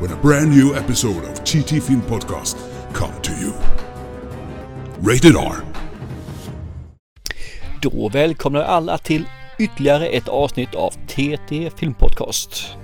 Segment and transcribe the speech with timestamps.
[0.00, 2.56] when a brand new episode of TT Film Podcast
[2.92, 3.52] come to you.
[5.00, 5.56] Rated R.
[7.82, 9.24] Då välkomnar alla till
[9.58, 12.76] ytterligare ett avsnitt av TT Film Podcast.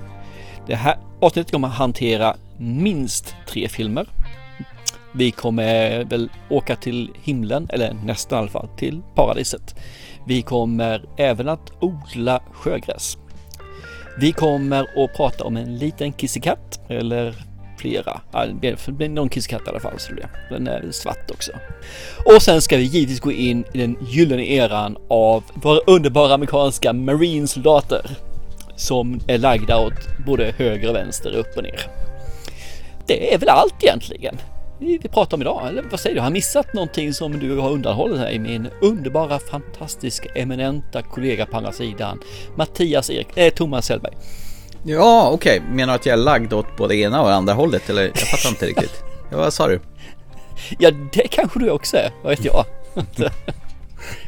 [0.67, 4.07] Det här avsnittet kommer att hantera minst tre filmer.
[5.11, 9.75] Vi kommer väl åka till himlen, eller nästan i alla fall, till paradiset.
[10.27, 13.17] Vi kommer även att odla sjögräs.
[14.17, 17.35] Vi kommer att prata om en liten kissekatt, eller
[17.77, 18.21] flera.
[18.61, 20.29] Det blir någon kissekatt i alla fall, så det.
[20.49, 21.51] Den är svart också.
[22.25, 26.93] Och sen ska vi givetvis gå in i den gyllene eran av våra underbara amerikanska
[26.93, 28.17] marinesoldater
[28.75, 31.81] som är lagda åt både höger och vänster, upp och ner.
[33.07, 34.37] Det är väl allt egentligen
[34.79, 36.21] vi pratar om idag, eller vad säger du?
[36.21, 41.45] Har jag missat någonting som du har undanhållit här i min underbara, fantastiska, eminenta kollega
[41.45, 42.19] på andra sidan,
[42.55, 44.13] Mattias Erik, äh, Thomas Hellberg.
[44.85, 45.59] Ja, okej.
[45.59, 45.75] Okay.
[45.75, 47.89] Menar du att jag är lagd åt både ena och andra hållet?
[47.89, 49.03] Eller jag fattar inte riktigt.
[49.31, 49.81] Ja, vad sa du?
[50.79, 52.11] Ja, det kanske du också är.
[52.23, 52.65] Vad vet jag?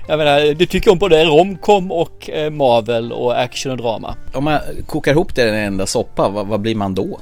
[0.08, 4.16] jag menar, du tycker om både romcom och eh, Marvel och action och drama.
[4.34, 7.20] Om man kokar ihop det i en enda soppa, vad, vad blir man då?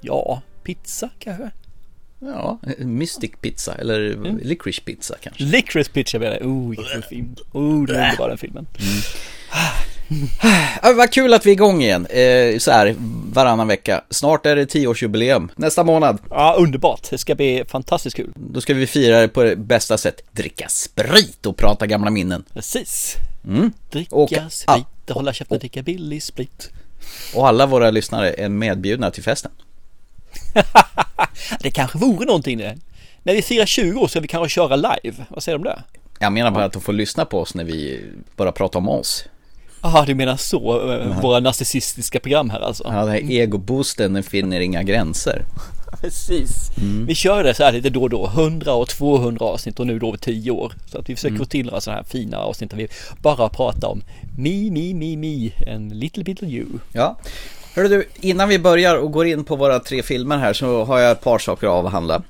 [0.00, 1.50] Ja, pizza kanske?
[2.20, 4.38] Ja, Mystic Pizza eller mm.
[4.42, 5.44] Licorice Pizza kanske.
[5.44, 6.46] Licorice Pizza menar jag.
[6.46, 7.36] Oh, vilken film.
[7.52, 8.66] Oh, det är underbar den filmen.
[8.78, 9.02] Mm.
[10.82, 12.94] Ja, vad kul att vi är igång igen, eh, så här
[13.32, 14.04] varannan vecka.
[14.10, 16.18] Snart är det tioårsjubileum, nästa månad.
[16.30, 17.10] Ja, underbart.
[17.10, 18.32] Det ska bli fantastiskt kul.
[18.34, 20.22] Då ska vi fira det på det bästa sätt.
[20.32, 22.44] Dricka sprit och prata gamla minnen.
[22.54, 23.16] Precis.
[23.46, 23.72] Mm.
[23.90, 26.70] Dricka och, sprit, ah, hålla käften, och, dricka billig sprit.
[27.34, 29.50] Och alla våra lyssnare är medbjudna till festen.
[31.60, 32.78] det kanske vore någonting det.
[33.22, 35.24] När vi firar 20 år ska vi kanske köra live.
[35.28, 35.82] Vad säger du om det?
[36.18, 38.04] Jag menar bara att de får lyssna på oss när vi
[38.36, 39.24] bara pratar om oss.
[39.82, 41.20] Jaha, du menar så, mm.
[41.20, 42.84] våra narcissistiska program här alltså?
[42.86, 45.42] Ja, den här egoboosten den finner inga gränser.
[46.00, 46.70] Precis.
[46.78, 47.06] Mm.
[47.06, 49.98] Vi kör det så här lite då och då, 100 och 200 avsnitt och nu
[49.98, 50.72] då över 10 år.
[50.86, 51.38] Så att vi försöker mm.
[51.38, 52.88] få till några sådana här fina avsnitt där vi
[53.22, 54.02] bara pratar om
[54.38, 56.66] me, me, me, me, and little bit of you.
[56.92, 57.16] Ja,
[57.74, 60.98] Hörru du, innan vi börjar och går in på våra tre filmer här så har
[60.98, 62.22] jag ett par saker att avhandla.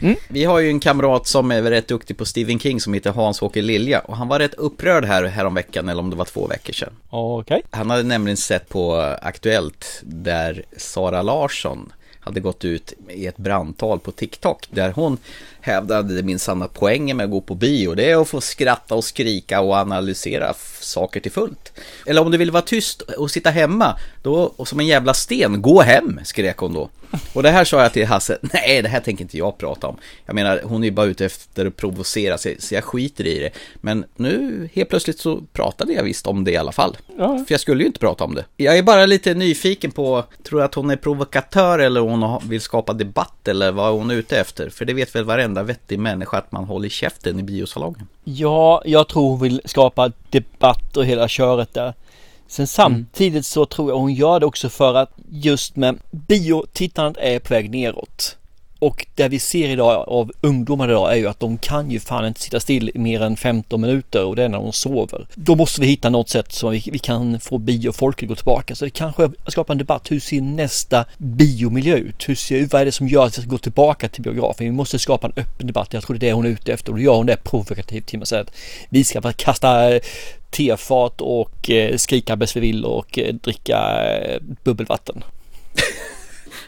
[0.00, 0.16] Mm.
[0.28, 3.62] Vi har ju en kamrat som är rätt duktig på Stephen King som heter Hans-Åke
[3.62, 6.92] Lilja och han var rätt upprörd här häromveckan eller om det var två veckor sedan.
[7.10, 7.62] Okay.
[7.70, 13.98] Han hade nämligen sett på Aktuellt där Sara Larsson hade gått ut i ett brandtal
[13.98, 15.18] på TikTok där hon
[15.62, 18.94] hävdade det minsann att poängen med att gå på bio det är att få skratta
[18.94, 21.72] och skrika och analysera saker till fullt.
[22.06, 25.62] Eller om du vill vara tyst och sitta hemma, då, och som en jävla sten,
[25.62, 26.90] gå hem, skrek hon då.
[27.32, 29.96] Och det här sa jag till Hasse, nej det här tänker inte jag prata om.
[30.26, 33.38] Jag menar, hon är ju bara ute efter att provocera, så, så jag skiter i
[33.38, 33.50] det.
[33.74, 36.96] Men nu helt plötsligt så pratade jag visst om det i alla fall.
[37.18, 37.44] Ja.
[37.46, 38.44] För jag skulle ju inte prata om det.
[38.56, 42.60] Jag är bara lite nyfiken på, tror du att hon är provokatör eller hon vill
[42.60, 44.70] skapa debatt eller vad hon är ute efter?
[44.70, 48.06] För det vet väl varenda vettig människa att man håller käften i biosalongen.
[48.24, 51.94] Ja, jag tror hon vill skapa debatt och hela köret där.
[52.46, 57.38] Sen samtidigt så tror jag hon gör det också för att just med biotittandet är
[57.38, 58.36] på väg neråt.
[58.80, 62.26] Och det vi ser idag av ungdomar idag är ju att de kan ju fan
[62.26, 65.26] inte sitta still i mer än 15 minuter och det är när de sover.
[65.34, 68.74] Då måste vi hitta något sätt som vi, vi kan få biofolket att gå tillbaka.
[68.74, 70.10] Så det kanske skapar en debatt.
[70.10, 72.28] Hur ser nästa biomiljö ut?
[72.28, 74.66] Hur ser, vad är det som gör att vi ska gå tillbaka till biografen?
[74.66, 75.92] Vi måste skapa en öppen debatt.
[75.92, 78.06] Jag tror det är det hon är ute efter och då gör hon det provokativt
[78.06, 78.52] till att säga att
[78.88, 80.00] vi ska bara kasta eh,
[80.50, 84.06] tefat och eh, skrika bäst vi vill och eh, dricka
[84.64, 85.24] bubbelvatten.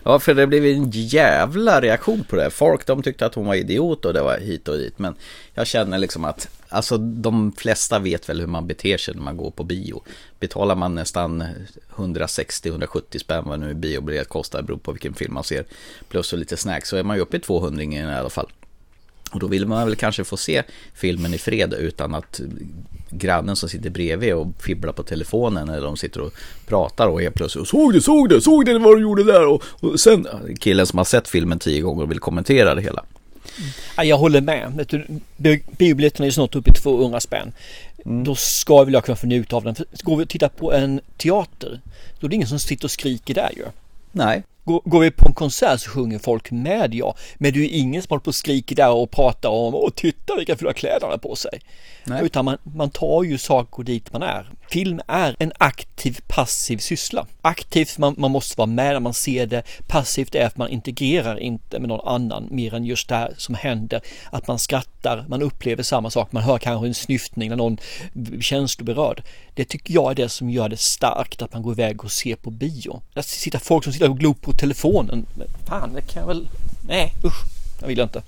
[0.05, 2.51] Ja, för det blev en jävla reaktion på det.
[2.51, 4.99] Folk de tyckte att hon var idiot och det var hit och dit.
[4.99, 5.15] Men
[5.55, 9.37] jag känner liksom att, alltså de flesta vet väl hur man beter sig när man
[9.37, 10.03] går på bio.
[10.41, 11.45] Betalar man nästan
[11.97, 15.65] 160-170 spänn vad nu biobiljett kostar, beror på vilken film man ser.
[16.09, 18.49] Plus och lite snacks, så är man ju uppe i 200 i alla fall.
[19.33, 20.63] Och då vill man väl kanske få se
[20.95, 22.41] filmen i fred utan att
[23.11, 26.33] grannen som sitter bredvid och fibblar på telefonen eller de sitter och
[26.67, 29.47] pratar och helt plötsligt Såg du, såg du, såg du vad du gjorde där?
[29.47, 30.27] Och, och sen
[30.61, 33.05] killen som har sett filmen tio gånger och vill kommentera det hela.
[33.97, 34.87] Ja, jag håller med.
[35.79, 37.53] Biobiljetterna är snart uppe i 200 spänn.
[38.05, 38.25] Mm.
[38.25, 39.75] Då ska väl jag kunna få njuta av den.
[40.03, 41.81] Går vi och tittar på en teater,
[42.21, 43.65] då är det ingen som sitter och skriker där ju.
[44.13, 44.43] Nej.
[44.65, 48.03] Går, vi på en konsert så sjunger folk med ja, men det är ju ingen
[48.03, 51.11] som håller på och skriker där och pratar om åh titta vilka fula kläder han
[51.11, 51.61] har på sig.
[52.05, 52.25] Nej.
[52.25, 54.51] Utan man, man tar ju saker dit man är.
[54.73, 57.27] Film är en aktiv passiv syssla.
[57.43, 59.63] Aktivt man, man måste vara med när man ser det.
[59.89, 63.55] Passivt är att man integrerar inte med någon annan mer än just det här som
[63.55, 64.01] händer.
[64.31, 67.79] Att man skrattar, man upplever samma sak, man hör kanske en snyftning när någon
[68.41, 69.23] känsloberörd.
[69.55, 72.37] Det tycker jag är det som gör det starkt att man går iväg och ser
[72.37, 73.03] på bio.
[73.15, 75.27] Att sitta folk som sitter och glor på telefonen.
[75.35, 76.49] Men fan, det kan jag väl...
[76.89, 77.45] Nej, usch.
[77.81, 78.23] Jag vill inte.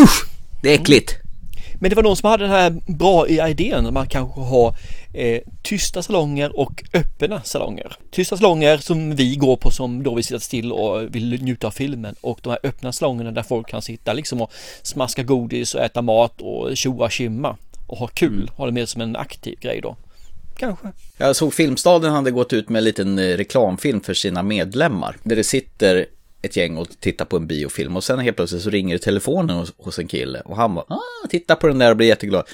[0.00, 0.24] Usch!
[0.62, 1.10] Det är äckligt.
[1.10, 1.28] Mm.
[1.80, 4.74] Men det var någon som hade den här bra idén att man kanske har
[5.18, 7.96] eh, tysta salonger och öppna salonger.
[8.10, 11.70] Tysta salonger som vi går på som då vi sitter still och vill njuta av
[11.70, 15.80] filmen och de här öppna salongerna där folk kan sitta liksom och smaska godis och
[15.80, 17.56] äta mat och tjoa kimma
[17.86, 18.48] och ha kul, mm.
[18.56, 19.96] ha det mer som en aktiv grej då.
[20.56, 20.88] Kanske.
[21.18, 25.16] Jag såg Filmstaden hade gått ut med en liten eh, reklamfilm för sina medlemmar.
[25.22, 26.06] Där det sitter
[26.42, 29.74] ett gäng och tittar på en biofilm och sen helt plötsligt så ringer telefonen hos,
[29.76, 32.44] hos en kille och han bara ah, titta på den där och blir jätteglad.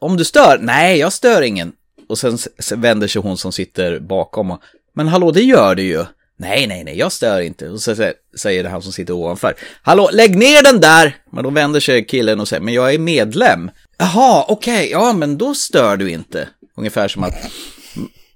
[0.00, 0.58] Om du stör?
[0.60, 1.72] Nej, jag stör ingen.
[2.08, 2.38] Och sen,
[2.76, 4.62] vänder sig hon som sitter bakom och
[4.94, 6.04] men hallå, det gör du ju.
[6.36, 7.68] Nej, nej, nej, jag stör inte.
[7.68, 9.54] Och så säger det han som sitter ovanför.
[9.82, 11.16] Hallå, lägg ner den där!
[11.32, 13.70] Men då vänder sig killen och säger, men jag är medlem.
[13.98, 16.48] Jaha, okej, okay, ja, men då stör du inte.
[16.76, 17.34] Ungefär som att,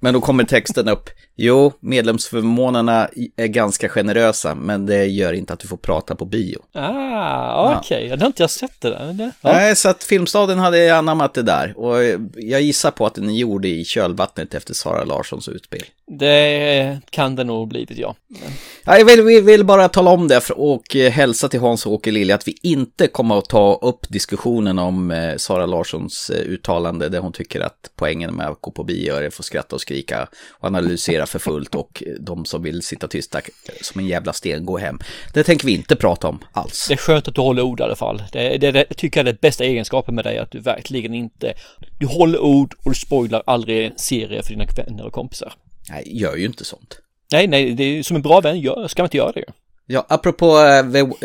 [0.03, 1.11] men då kommer texten upp.
[1.37, 6.59] Jo, medlemsförmånerna är ganska generösa, men det gör inte att du får prata på bio.
[6.73, 7.97] Ah, okej.
[7.97, 8.09] Okay.
[8.09, 8.17] Ja.
[8.17, 9.17] Det har inte jag sett det där.
[9.19, 9.53] Ja.
[9.53, 11.79] Nej, så att Filmstaden hade anammat det där.
[11.79, 11.97] Och
[12.37, 15.83] jag gissar på att den gjorde i kölvattnet efter Sara Larssons utspel.
[16.19, 18.15] Det kan det nog blivit, ja.
[18.85, 22.35] ja jag vill, vill, bara tala om det och hälsa till Hans och Åke Lilja
[22.35, 27.19] att vi inte kommer att ta upp diskussionen om eh, Sara Larssons eh, uttalande där
[27.19, 30.29] hon tycker att poängen med att gå på bio är att få skratta och skrika
[30.50, 33.41] och analysera för fullt och de som vill sitta tysta
[33.81, 34.99] som en jävla sten gå hem.
[35.35, 36.87] Det tänker vi inte prata om alls.
[36.89, 38.23] Det är skönt att du håller ord i alla fall.
[38.33, 41.55] Det, det, det tycker jag är det bästa egenskapen med dig, att du verkligen inte,
[41.99, 45.53] du håller ord och du spoilar aldrig en serie för dina vänner och kompisar.
[45.91, 46.99] Nej, gör ju inte sånt.
[47.33, 49.44] Nej, nej, det är som en bra vän gör, ska man inte göra det
[49.87, 50.59] Ja, apropå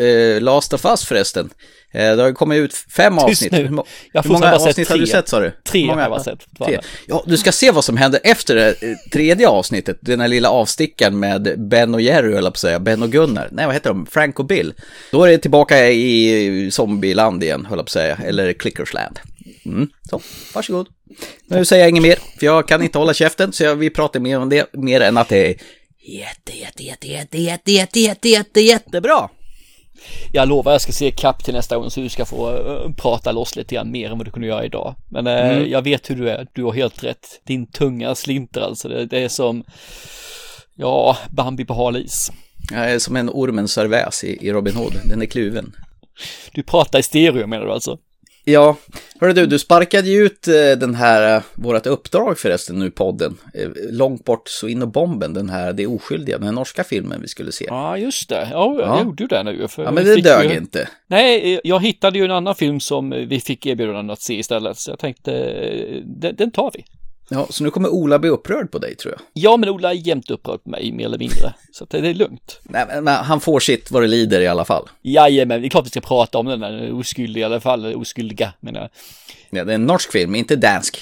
[0.00, 1.50] uh, Last of Us förresten.
[1.94, 3.52] Uh, det har ju kommit ut fem Tyst avsnitt.
[3.52, 3.58] Nu.
[3.58, 3.82] Hur,
[4.12, 5.52] jag hur många avsnitt har du sett sa du?
[5.64, 6.38] Tre många, har jag sett.
[6.58, 6.80] Tre.
[7.06, 8.74] Ja, du ska se vad som händer efter det
[9.12, 9.98] tredje avsnittet.
[10.00, 12.80] Den här lilla avstickaren med Ben och Jerry, eller på att säga.
[12.80, 13.48] Ben och Gunnar.
[13.52, 14.06] Nej, vad heter de?
[14.06, 14.74] Frank och Bill.
[15.12, 18.18] Då är det tillbaka i zombieland igen, höll jag på att säga.
[18.24, 19.18] Eller Clickersland.
[19.66, 20.20] Mm, så,
[20.54, 20.88] varsågod.
[21.46, 24.20] Nu säger jag inget mer, för jag kan inte hålla käften, så jag, vi pratar
[24.20, 25.56] mer om det, mer än att det är
[26.08, 29.28] jätte, jätte, jätte, jätte, jätte, jätte, jätte, jätte, jättebra.
[30.32, 33.32] Jag lovar jag ska se kapp till nästa gång så du ska få uh, prata
[33.32, 34.94] loss lite grann mer än vad du kunde göra idag.
[35.08, 35.70] Men uh, mm.
[35.70, 37.40] jag vet hur du är, du har helt rätt.
[37.44, 39.64] Din tunga slinter alltså, det, det är som,
[40.74, 42.32] ja, Bambi på hal is.
[42.70, 45.76] Jag är som en ormens serväs i, i Robin Hood, den är kluven.
[46.52, 47.98] Du pratar i stereo menar du alltså?
[48.50, 48.76] Ja,
[49.20, 52.90] hörru du, du sparkade ju ut eh, den här, eh, vårat uppdrag förresten nu i
[52.90, 53.36] podden.
[53.54, 57.28] Eh, långt bort så in och bomben, den här Det oskyldiga, den norska filmen vi
[57.28, 57.64] skulle se.
[57.68, 58.48] Ja, just det.
[58.52, 59.66] Ja, jag gjorde ju det nu.
[59.76, 60.56] Ja, men det dög ju...
[60.56, 60.88] inte.
[61.06, 64.90] Nej, jag hittade ju en annan film som vi fick erbjudande att se istället, så
[64.90, 65.32] jag tänkte,
[66.04, 66.84] den, den tar vi.
[67.30, 69.20] Ja, så nu kommer Ola bli upprörd på dig tror jag.
[69.32, 71.54] Ja, men Ola är jämt upprörd på mig, mer eller mindre.
[71.72, 72.60] Så det är lugnt.
[72.62, 74.88] Nej, men han får sitt vad det lider i alla fall.
[75.02, 78.52] Jajamän, det är klart vi ska prata om den där oskyldiga i alla fall, oskyldiga
[78.60, 78.90] menar jag.
[79.50, 80.98] Ja, det är en norsk film, inte dansk.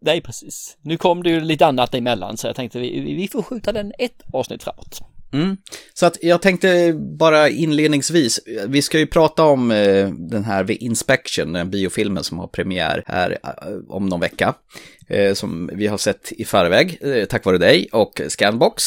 [0.00, 0.76] Nej, precis.
[0.82, 3.92] Nu kom det ju lite annat emellan, så jag tänkte vi, vi får skjuta den
[3.98, 5.00] ett avsnitt framåt.
[5.32, 5.56] Mm.
[5.94, 10.74] Så att jag tänkte bara inledningsvis, vi ska ju prata om eh, den här The
[10.74, 13.48] Inspection, den biofilmen som har premiär här eh,
[13.88, 14.54] om någon vecka.
[15.08, 18.84] Eh, som vi har sett i förväg, tack vare dig och Scanbox,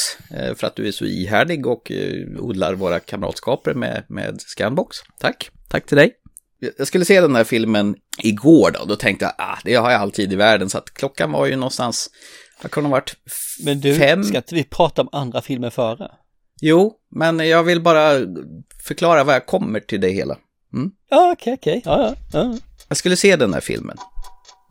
[0.55, 1.91] för att du är så ihärdig och
[2.39, 4.97] odlar våra kamratskaper med, med Scanbox.
[5.19, 6.11] Tack, tack till dig.
[6.77, 10.01] Jag skulle se den här filmen igår då, då tänkte jag, ah, det har jag
[10.01, 12.09] alltid i världen, så att klockan var ju någonstans,
[12.61, 13.13] vad kunde ha varit
[13.65, 14.23] Men du, fem?
[14.23, 16.11] ska inte vi prata om andra filmer före?
[16.61, 18.13] Jo, men jag vill bara
[18.83, 20.37] förklara vad jag kommer till det hela.
[20.73, 20.91] Mm?
[21.09, 21.81] Ja, okej, okej.
[21.85, 23.97] Ja, ja, Jag skulle se den här filmen.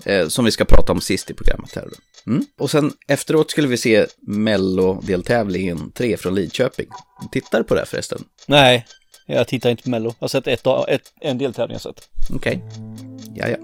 [0.04, 1.88] Eh, som vi ska prata om sist i programmet här.
[2.26, 2.44] Mm.
[2.58, 6.86] Och sen efteråt skulle vi se Mello-deltävlingen 3 från Lidköping.
[7.32, 8.24] Tittar du på det förresten?
[8.46, 8.86] Nej,
[9.26, 10.14] jag tittar inte på Mello.
[10.18, 12.08] Jag har sett ett, ett, en deltävling jag sett.
[12.30, 12.62] Okej.
[12.66, 13.09] Okay.
[13.40, 13.56] Ja, ja.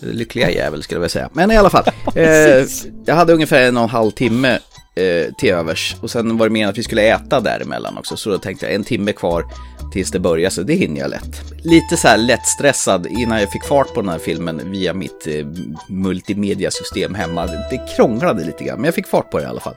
[0.00, 1.30] Lyckliga jävel skulle jag vilja säga.
[1.32, 1.84] Men i alla fall.
[2.14, 2.66] eh,
[3.04, 4.58] jag hade ungefär en och en halv timme
[4.94, 5.96] eh, till övers.
[6.00, 8.16] Och sen var det meningen att vi skulle äta däremellan också.
[8.16, 9.44] Så då tänkte jag en timme kvar
[9.92, 11.42] tills det börjar, så det hinner jag lätt.
[11.64, 15.46] Lite så här lättstressad innan jag fick fart på den här filmen via mitt eh,
[15.88, 17.46] multimediasystem hemma.
[17.46, 19.76] Det krånglade lite grann, men jag fick fart på det i alla fall.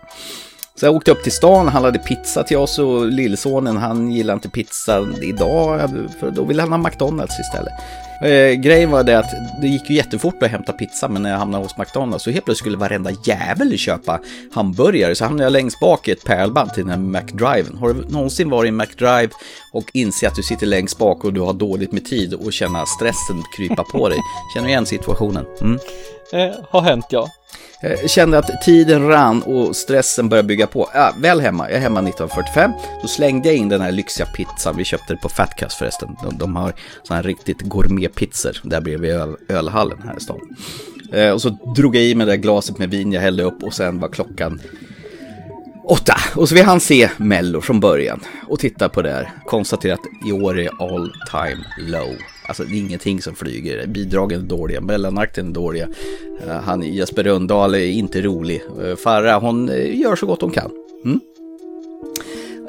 [0.76, 4.50] Så jag åkte upp till stan, handlade pizza till oss och lillsonen han gillar inte
[4.50, 5.82] pizza idag,
[6.20, 7.74] för då vill han ha McDonalds istället.
[8.22, 11.38] Eh, grejen var det att det gick ju jättefort att hämta pizza, men när jag
[11.38, 14.20] hamnade hos McDonalds så helt plötsligt skulle varenda jävel köpa
[14.54, 15.16] hamburgare.
[15.16, 17.78] Så hamnade jag längst bak i ett pärlband till den här McDriven.
[17.78, 19.30] Har du någonsin varit i McDrive
[19.74, 22.86] och inse att du sitter längst bak och du har dåligt med tid och känna
[22.86, 24.18] stressen krypa på dig?
[24.54, 25.46] Känner du igen situationen?
[25.62, 25.80] Mm.
[26.34, 27.30] Eh, har hänt ja.
[27.82, 30.90] Jag kände att tiden rann och stressen började bygga på.
[30.94, 32.72] Ja, väl hemma, jag är hemma 1945.
[33.02, 34.78] Då slängde jag in den här lyxiga pizzan.
[34.78, 36.16] Vi köpte det på Fatcast förresten.
[36.24, 40.40] De, de har sådana här riktigt gourmetpizzor där bredvid öl, ölhallen här i stan.
[41.12, 43.64] Eh, och så drog jag i mig det där glaset med vin jag hällde upp
[43.64, 44.62] och sen var klockan
[45.84, 46.16] åtta.
[46.36, 49.32] Och så vi hann se Mello från början och titta på det här.
[49.46, 52.16] Konstatera att i år är all time low.
[52.50, 53.88] Alltså det är ingenting som flyger.
[53.88, 55.88] Bidragen är dåliga, mellanakten är dåliga.
[56.48, 58.62] Eh, han, Jesper Röndahl är inte rolig.
[58.84, 60.72] Eh, Farah, hon eh, gör så gott hon kan.
[61.06, 61.20] Mm?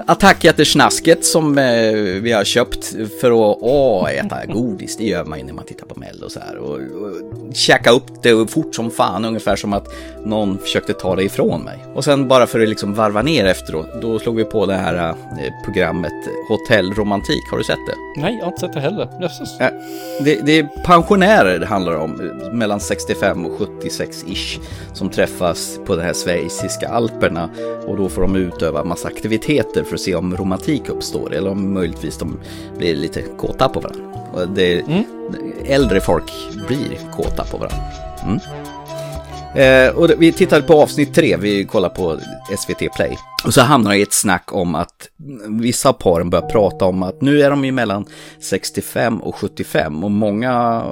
[0.07, 1.93] Attackäter-snasket som eh,
[2.23, 5.87] vi har köpt för att åh, äta godis, det gör man ju när man tittar
[5.87, 6.57] på Mello så här.
[6.57, 9.87] Och, och käka upp det fort som fan, ungefär som att
[10.25, 11.79] någon försökte ta det ifrån mig.
[11.95, 15.09] Och sen bara för att liksom varva ner efteråt, då slog vi på det här
[15.09, 15.15] eh,
[15.65, 16.13] programmet
[16.49, 17.51] Hotell Romantik.
[17.51, 18.21] Har du sett det?
[18.21, 19.09] Nej, jag har inte sett det heller.
[19.21, 19.61] Jösses.
[19.61, 19.71] Eh,
[20.21, 22.11] det, det är pensionärer det handlar om,
[22.53, 24.61] mellan 65 och 76-ish,
[24.93, 27.51] som träffas på de här schweiziska alperna
[27.87, 31.75] och då får de utöva massa aktiviteter för att se om romantik uppstår eller om
[31.75, 32.37] möjligtvis de
[32.79, 34.05] blir lite kåta på varandra.
[34.33, 35.05] Och det, mm.
[35.65, 36.33] Äldre folk
[36.69, 37.87] blir kåta på varandra.
[38.25, 38.41] Mm.
[39.55, 42.19] Eh, och vi tittade på avsnitt tre, vi kollar på
[42.59, 43.19] SVT Play.
[43.45, 45.09] Och så hamnar jag i ett snack om att
[45.49, 48.07] vissa av paren börjar prata om att nu är de ju mellan
[48.41, 50.85] 65 och 75 och många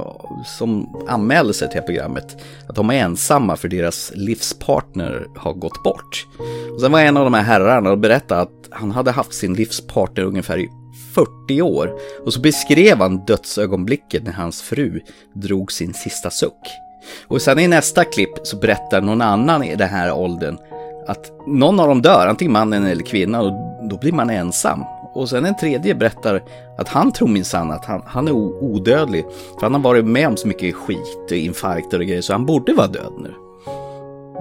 [0.58, 2.36] som anmäler sig till programmet
[2.68, 6.26] att de är ensamma för deras livspartner har gått bort.
[6.74, 9.54] Och sen var en av de här herrarna och berättade att han hade haft sin
[9.54, 10.68] livspartner ungefär i
[11.14, 11.92] 40 år
[12.24, 15.00] och så beskrev han dödsögonblicket när hans fru
[15.34, 16.87] drog sin sista suck.
[17.28, 20.58] Och sen i nästa klipp så berättar någon annan i den här åldern
[21.06, 23.52] att någon av dem dör, antingen mannen eller kvinnan, och
[23.88, 24.84] då blir man ensam.
[25.14, 26.42] Och sen en tredje berättar
[26.78, 29.24] att han tror minsann att han, han är odödlig.
[29.54, 32.72] För han har varit med om så mycket skit infarkter och grejer så han borde
[32.72, 33.34] vara död nu.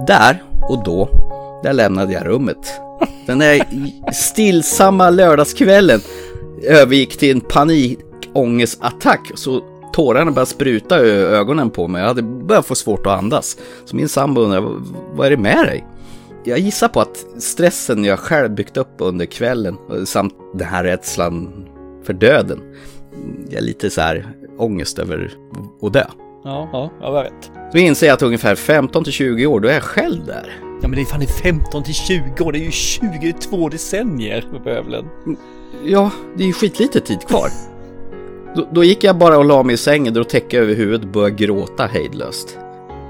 [0.08, 1.10] Där och då,
[1.64, 2.82] där lämnade jag rummet.
[3.26, 3.62] Den där
[4.14, 6.00] stillsamma lördagskvällen
[6.64, 9.32] övergick till en panikångestattack.
[9.36, 9.62] Så
[9.94, 12.02] tårarna började spruta i ögonen på mig.
[12.02, 13.58] Jag hade börjat få svårt att andas.
[13.86, 14.68] Så min sambo undrade,
[15.16, 15.86] vad är det med dig?
[16.44, 21.66] Jag gissar på att stressen jag själv byggt upp under kvällen samt den här rädslan
[22.04, 22.62] för döden.
[23.50, 24.28] Jag är lite så här
[24.58, 25.34] ångest över
[25.82, 26.06] att dö.
[26.44, 27.52] Ja, ja, jag vet.
[27.72, 30.60] Så inser jag att ungefär 15 till 20 år, då är jag själv där.
[30.82, 34.60] Ja, men det är fan 15 till 20 år, det är ju 22 decennier för
[34.60, 35.06] bövelen.
[35.84, 37.50] Ja, det är ju skitlite tid kvar.
[38.56, 41.12] Då, då, gick jag bara och la mig i sängen, drog täcke över huvudet och
[41.12, 42.58] började gråta hejdlöst.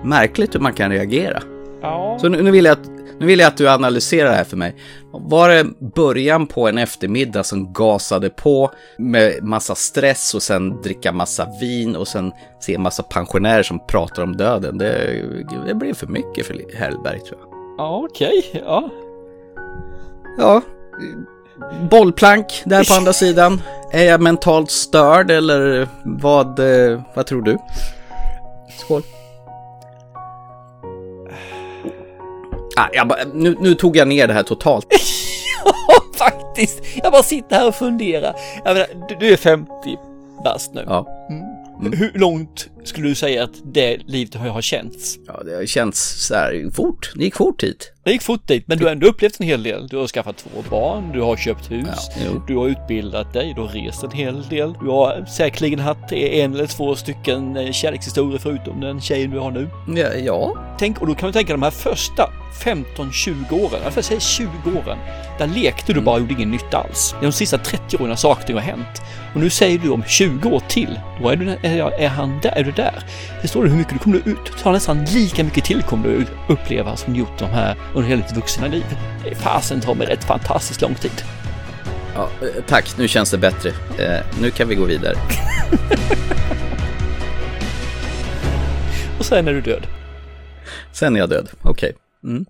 [0.03, 1.41] Märkligt hur man kan reagera.
[1.81, 2.17] Ja.
[2.21, 2.87] Så nu, nu, vill jag att,
[3.19, 4.75] nu vill jag att du analyserar det här för mig.
[5.11, 5.65] Var det
[5.95, 11.95] början på en eftermiddag som gasade på med massa stress och sen dricka massa vin
[11.95, 14.77] och sen se massa pensionärer som pratar om döden?
[14.77, 15.23] Det,
[15.67, 17.49] det blev för mycket för Hellberg tror jag.
[17.77, 18.43] Ja, okej.
[18.49, 18.61] Okay.
[18.65, 18.89] Ja.
[20.37, 20.61] Ja,
[21.89, 23.61] bollplank där på andra sidan.
[23.91, 27.57] Är jag mentalt störd eller vad, eh, vad tror du?
[28.79, 29.01] Skål.
[32.75, 34.87] Ah, jag bara, nu, nu tog jag ner det här totalt.
[35.65, 35.73] ja,
[36.17, 36.81] faktiskt.
[37.03, 38.35] Jag bara sitter här och funderar.
[38.65, 39.69] Jag menar, du, du är 50
[40.43, 40.83] bast nu.
[40.87, 41.07] Ja.
[41.29, 41.43] Mm.
[41.81, 41.99] Mm.
[41.99, 45.17] Hur långt skulle du säga att det livet har känts?
[45.27, 47.11] Ja, det har känts så här fort.
[47.15, 47.93] Det gick fort hit.
[48.07, 49.87] Det gick fort dit, men du har ändå upplevt en hel del.
[49.87, 51.87] Du har skaffat två barn, du har köpt hus,
[52.25, 54.73] ja, du har utbildat dig, du har rest en hel del.
[54.81, 59.51] Du har säkerligen haft en eller två stycken eh, kärlekshistorier förutom den tjejen du har
[59.51, 59.69] nu.
[59.87, 60.13] Ja.
[60.13, 60.75] ja.
[60.79, 62.29] Tänk, och då kan du tänka de här första
[62.63, 64.97] 15-20 åren, får säga 20 åren,
[65.37, 67.15] där lekte du bara och gjorde ingen nytta alls.
[67.21, 69.01] De sista 30 åren har saker har hänt.
[69.33, 72.51] Och nu säger du om 20 år till, då är, du, är, är han där,
[72.51, 73.03] är du där?
[73.41, 74.57] Förstår du hur mycket du kommer ut?
[74.61, 78.21] Ta nästan lika mycket till kommer du uppleva som du gjort de här under hela
[78.21, 78.85] ditt vuxna liv.
[79.35, 81.23] Fasen tar mig rätt fantastiskt lång tid.
[82.15, 83.69] Ja, eh, tack, nu känns det bättre.
[83.97, 85.13] Eh, nu kan vi gå vidare.
[89.19, 89.87] och sen är du död.
[90.91, 91.93] Sen är jag död, okej.
[92.21, 92.31] Okay.
[92.31, 92.45] Mm.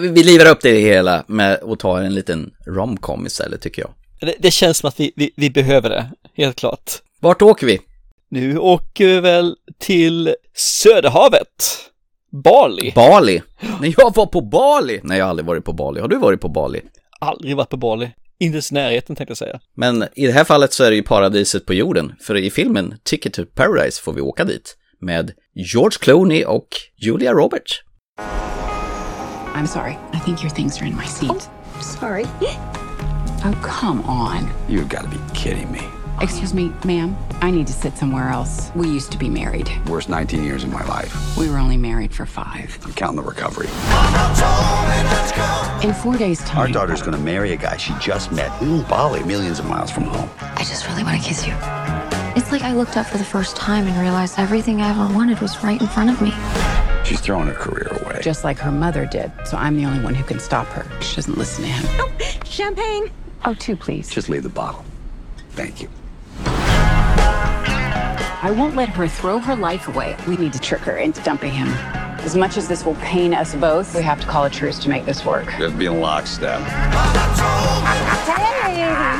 [0.00, 3.90] Vi, vi livar upp det hela med att ta en liten romcom istället tycker jag.
[4.20, 6.92] Det, det känns som att vi, vi, vi, behöver det, helt klart.
[7.20, 7.80] Vart åker vi?
[8.30, 11.48] Nu åker vi väl till Söderhavet.
[12.44, 12.92] Bali.
[12.94, 13.42] Bali.
[13.80, 15.00] När jag var på Bali.
[15.02, 16.00] Nej, jag har aldrig varit på Bali.
[16.00, 16.80] Har du varit på Bali?
[17.20, 18.10] Aldrig varit på Bali.
[18.38, 19.60] Inte ens närheten tänkte jag säga.
[19.74, 22.14] Men i det här fallet så är det ju paradiset på jorden.
[22.20, 24.76] För i filmen Ticket to Paradise får vi åka dit.
[25.00, 27.82] Med George Clooney och Julia Roberts.
[29.54, 29.96] I'm sorry.
[30.14, 31.50] I think your things are in my seat.
[32.00, 32.24] Sorry.
[33.44, 34.48] Oh, come on.
[34.68, 35.95] You've got to be kidding me.
[36.20, 37.14] Excuse me, ma'am.
[37.42, 38.70] I need to sit somewhere else.
[38.74, 39.70] We used to be married.
[39.86, 41.36] Worst 19 years of my life.
[41.36, 42.78] We were only married for five.
[42.84, 43.66] I'm counting the recovery.
[45.86, 46.58] In four days' time.
[46.58, 49.90] Our daughter's going to marry a guy she just met in Bali, millions of miles
[49.90, 50.30] from home.
[50.40, 51.52] I just really want to kiss you.
[52.34, 55.38] It's like I looked up for the first time and realized everything I ever wanted
[55.40, 56.32] was right in front of me.
[57.04, 58.20] She's throwing her career away.
[58.22, 59.30] Just like her mother did.
[59.44, 60.86] So I'm the only one who can stop her.
[61.02, 61.84] She doesn't listen to him.
[62.00, 63.10] Oh, champagne.
[63.44, 64.08] Oh, two, please.
[64.10, 64.84] Just leave the bottle.
[65.50, 65.88] Thank you.
[68.46, 70.16] I won't let her throw her life away.
[70.28, 71.66] We need to trick her into dumping him.
[72.20, 74.88] As much as this will pain us both, we have to call a truce to
[74.88, 75.46] make this work.
[75.46, 76.60] We have to be in lockstep.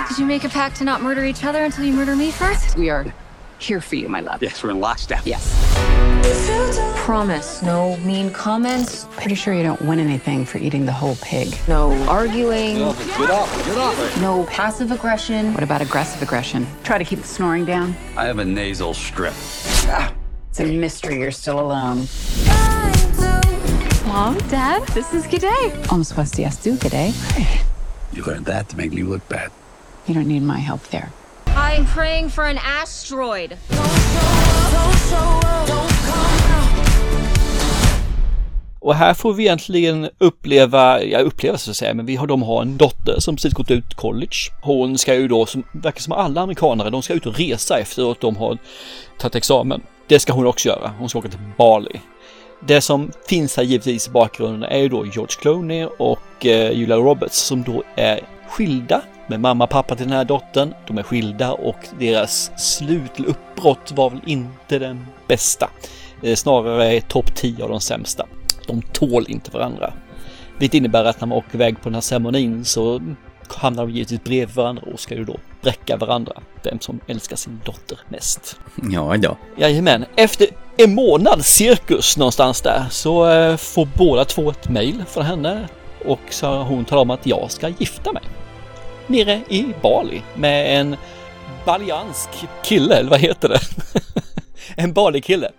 [0.07, 2.79] Did you make a pact to not murder each other until you murder me first?
[2.79, 3.05] We are
[3.59, 4.43] here for you, my love.
[4.43, 5.23] Yes, we're in lockstep.
[5.25, 5.55] Yes.
[6.97, 11.57] Promise, no mean comments, Pretty sure you don't win anything for eating the whole pig.
[11.69, 12.79] no arguing.
[14.21, 15.55] No passive aggression.
[15.55, 16.67] What about aggressive aggression?
[16.83, 17.95] Try to keep the snoring down.
[18.17, 19.35] I have a nasal strip.
[19.35, 22.09] It's a mystery you're still alone.
[24.07, 25.91] Mom, Dad, this is G'day.
[25.93, 27.13] Almost supposed to yes, do today.
[28.13, 29.53] You learned that to make me look bad.
[30.07, 31.13] You don't need my help there.
[31.77, 33.57] I'm praying for an asteroid.
[38.81, 42.43] Och här får vi egentligen uppleva, ja uppleva så att säga, men vi har, de
[42.43, 44.37] har en dotter som precis gått ut college.
[44.63, 48.11] Hon ska ju då, som verkar som alla amerikanare, de ska ut och resa efter
[48.11, 48.59] att de har
[49.19, 49.83] tagit examen.
[50.07, 50.93] Det ska hon också göra.
[50.99, 52.01] Hon ska åka till Bali.
[52.67, 56.97] Det som finns här givetvis i bakgrunden är ju då George Clooney och eh, Julia
[56.97, 60.75] Roberts som då är skilda med mamma och pappa till den här dottern.
[60.87, 65.71] De är skilda och deras slut eller uppbrott var väl inte den bästa.
[66.23, 68.27] Eh, Snarare topp 10 av de sämsta.
[68.67, 69.93] De tål inte varandra.
[70.59, 73.01] Vilket innebär att när man åker iväg på den här ceremonin så
[73.49, 76.33] hamnar de givetvis bredvid varandra och ska ju då bräcka varandra.
[76.63, 78.59] Vem som älskar sin dotter mest.
[78.91, 79.37] Ja, ja.
[79.57, 85.25] Jajamän, efter en månad cirkus någonstans där så eh, får båda två ett mail från
[85.25, 85.69] henne
[86.05, 88.23] och så hon talar om att jag ska gifta mig.
[89.07, 90.97] Nere i Bali med en
[91.65, 92.31] baliansk
[92.65, 93.61] kille, eller vad heter det?
[94.83, 95.51] en Bali-kille.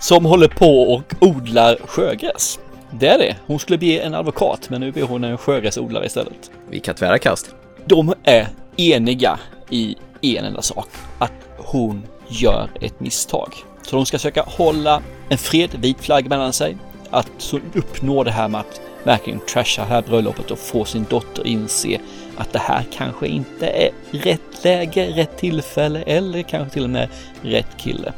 [0.00, 2.58] Som håller på och odlar sjögräs.
[2.90, 3.36] Det är det.
[3.46, 6.50] Hon skulle bli en advokat men nu blir hon en sjögräsodlare istället.
[6.70, 7.54] Vilka tvära kast.
[7.84, 9.38] De är eniga
[9.70, 10.88] i en enda sak.
[11.18, 13.54] Att hon gör ett misstag.
[13.82, 16.76] Så de ska försöka hålla en fred, vit flagg mellan sig.
[17.10, 21.46] Att uppnå det här med att verkligen trasha det här bröllopet och få sin dotter
[21.46, 21.98] inse
[22.36, 27.08] att det här kanske inte är rätt läge, rätt tillfälle eller kanske till och med
[27.42, 28.12] rätt kille.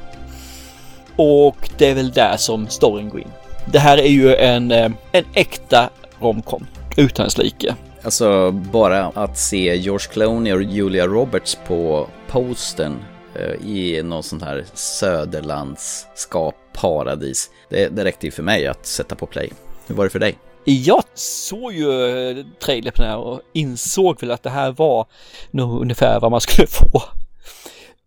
[1.17, 3.31] Och det är väl där som storyn går in.
[3.73, 7.75] Det här är ju en, eh, en äkta romcom utan dess like.
[8.03, 12.97] Alltså bara att se George Clooney och Julia Roberts på posten
[13.35, 17.51] eh, i någon sån här söderlandskap paradis.
[17.69, 19.53] Det, det räckte ju för mig att sätta på play.
[19.87, 20.39] Hur var det för dig?
[20.65, 21.91] Jag såg ju
[22.31, 25.07] eh, trailer på den här och insåg väl att det här var
[25.51, 27.03] nog ungefär vad man skulle få.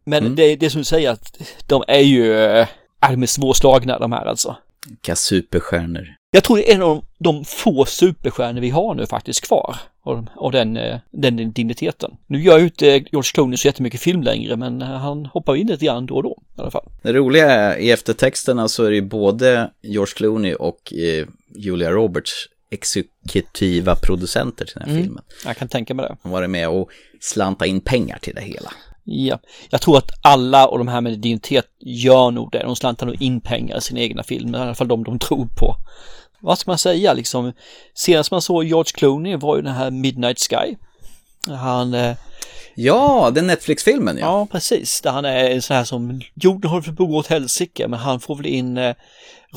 [0.04, 0.36] Men Mm.
[0.36, 2.68] det, det som du säger att de är ju, eh,
[3.12, 4.56] de är svårslagna de här alltså.
[4.88, 6.08] Vilka superstjärnor.
[6.32, 9.76] Jag tror det är en av de få superstjärnor vi har nu faktiskt kvar.
[10.04, 12.12] Av, av den, eh, den digniteten.
[12.28, 15.86] Nu gör ju inte George Clooney så jättemycket film längre men han hoppar in lite
[15.86, 16.86] grann då och då i alla fall.
[17.02, 21.92] Det roliga är i eftertexterna så är det ju både George Clooney och eh, Julia
[21.92, 25.24] Roberts exekutiva producenter till den här filmen.
[25.46, 26.18] Jag kan tänka mig det.
[26.24, 26.90] De har varit med och
[27.22, 28.74] slanta in pengar till det hela.
[29.04, 29.40] Ja,
[29.70, 32.64] jag tror att alla och de här med dignitet gör nog det.
[32.64, 35.48] De slantar nog in pengar i sina egna filmer, i alla fall de de tror
[35.60, 35.76] på.
[36.40, 37.54] Vad ska man säga liksom?
[37.94, 40.76] Senast man såg George Clooney var ju den här Midnight Sky.
[41.56, 42.16] Han, eh,
[42.80, 44.26] Ja, den Netflix-filmen ja.
[44.26, 47.88] ja precis, där han är sån här som jorden håller på att gå åt helsike,
[47.88, 48.96] men han får väl in eh,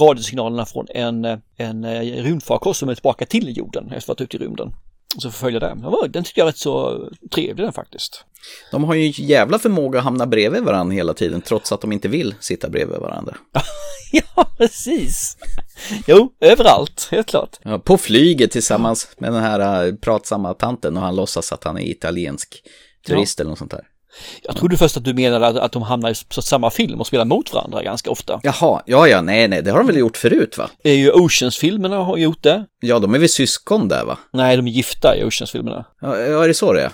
[0.00, 4.12] radiosignalerna från en, eh, en eh, rymdfarkost som är tillbaka till jorden efter att ha
[4.24, 4.72] varit ute i rymden.
[5.16, 5.76] Och så förföljer det.
[5.82, 8.24] Den Den tycker jag är rätt så trevlig den faktiskt.
[8.70, 11.92] De har ju en jävla förmåga att hamna bredvid varandra hela tiden trots att de
[11.92, 13.36] inte vill sitta bredvid varandra.
[14.12, 15.36] Ja, precis.
[16.06, 17.58] Jo, överallt, helt klart.
[17.62, 21.78] Ja, på flyget tillsammans med den här äh, pratsamma tanten och han låtsas att han
[21.78, 22.62] är italiensk
[23.06, 23.84] turist eller något sånt där.
[24.42, 27.24] Jag trodde först att du menade att, att de hamnar i samma film och spelar
[27.24, 28.40] mot varandra ganska ofta.
[28.42, 30.70] Jaha, ja, ja, nej, nej, det har de väl gjort förut va?
[30.82, 32.66] Det är ju Oceans-filmerna har gjort det.
[32.80, 34.18] Ja, de är väl syskon där va?
[34.32, 35.84] Nej, de är gifta i Oceans-filmerna.
[36.00, 36.90] Ja, är det så det är?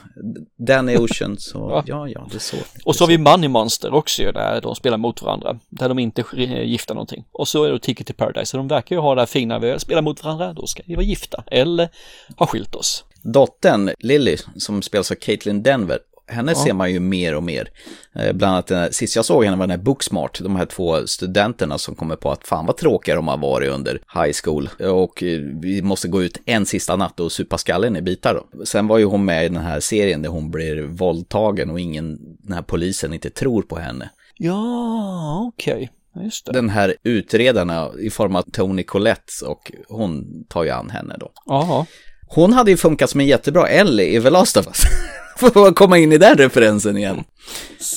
[0.66, 1.83] Danny Ocean, så, Ja.
[1.87, 2.57] ja, ja, det är så.
[2.85, 5.59] Och så har vi Money Monster också ju, där de spelar mot varandra.
[5.70, 7.24] Där de inte är gifta någonting.
[7.33, 8.46] Och så är det Ticket to Paradise.
[8.46, 10.94] Så de verkar ju ha det här fina, vi spelar mot varandra, då ska vi
[10.94, 11.44] vara gifta.
[11.46, 11.88] Eller
[12.37, 13.05] ha skilt oss.
[13.22, 17.68] Dottern, Lily, som spelas av Caitlin Denver, henne ser man ju mer och mer.
[18.14, 20.66] Eh, Bland annat, den här- sist jag såg henne var den här Booksmart, de här
[20.66, 24.68] två studenterna som kommer på att fan vad tråkiga de har varit under high school.
[24.90, 28.64] Och eh, vi måste gå ut en sista natt och supa skallen i bitar då.
[28.64, 32.18] Sen var ju hon med i den här serien där hon blir våldtagen och ingen,
[32.42, 34.10] den här polisen inte tror på henne.
[34.38, 35.90] Ja, okej.
[36.24, 36.52] Just det.
[36.52, 41.30] Den här utredarna i form av Tony Collette och hon tar ju an henne då.
[41.46, 41.86] Jaha.
[42.28, 44.80] Hon hade ju funkat som en jättebra Ellie i The Last of Us.
[45.53, 47.25] Får komma in i den referensen igen.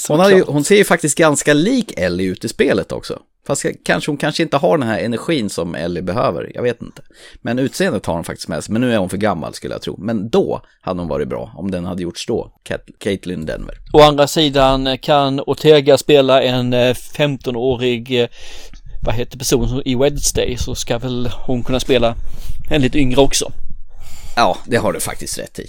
[0.07, 3.19] Hon, hade hon ser ju faktiskt ganska lik Ellie ut i spelet också.
[3.47, 7.01] Fast kanske, hon kanske inte har den här energin som Ellie behöver, jag vet inte.
[7.41, 9.81] Men utseendet har hon faktiskt med sig, men nu är hon för gammal skulle jag
[9.81, 9.95] tro.
[9.97, 13.75] Men då hade hon varit bra, om den hade gjorts då, Cat- Caitlyn Denver.
[13.93, 18.27] Å andra sidan kan Ortega spela en eh, 15-årig, eh,
[19.05, 22.15] vad heter personen i Wednesday, så ska väl hon kunna spela
[22.71, 23.51] en lite yngre också.
[24.39, 25.67] Ja, det har du faktiskt rätt i.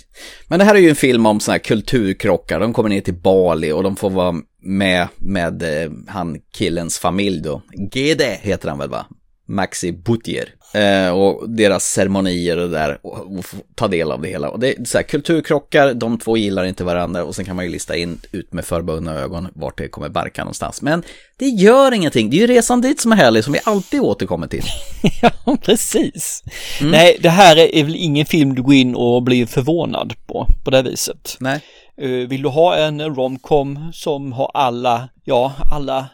[0.48, 2.60] Men det här är ju en film om sådana här kulturkrockar.
[2.60, 7.42] De kommer ner till Bali och de får vara med med eh, han killens familj
[7.42, 7.62] då.
[7.92, 9.06] Gede heter han väl va?
[9.48, 10.54] Maxi Butier.
[10.72, 14.48] Eh, och deras ceremonier och det där och, och ta del av det hela.
[14.48, 17.64] Och det är så här, kulturkrockar, de två gillar inte varandra och sen kan man
[17.64, 20.82] ju lista in ut med förbundna ögon vart det kommer barka någonstans.
[20.82, 21.02] Men
[21.36, 24.46] det gör ingenting, det är ju resan dit som är härlig som vi alltid återkommer
[24.46, 24.64] till.
[25.22, 26.42] Ja, precis.
[26.80, 30.46] Nej, det här är, är väl ingen film du går in och blir förvånad på,
[30.64, 31.36] på det viset.
[31.40, 31.60] Nej.
[32.00, 36.06] Eh, Vill du ha en romcom som har alla, ja, alla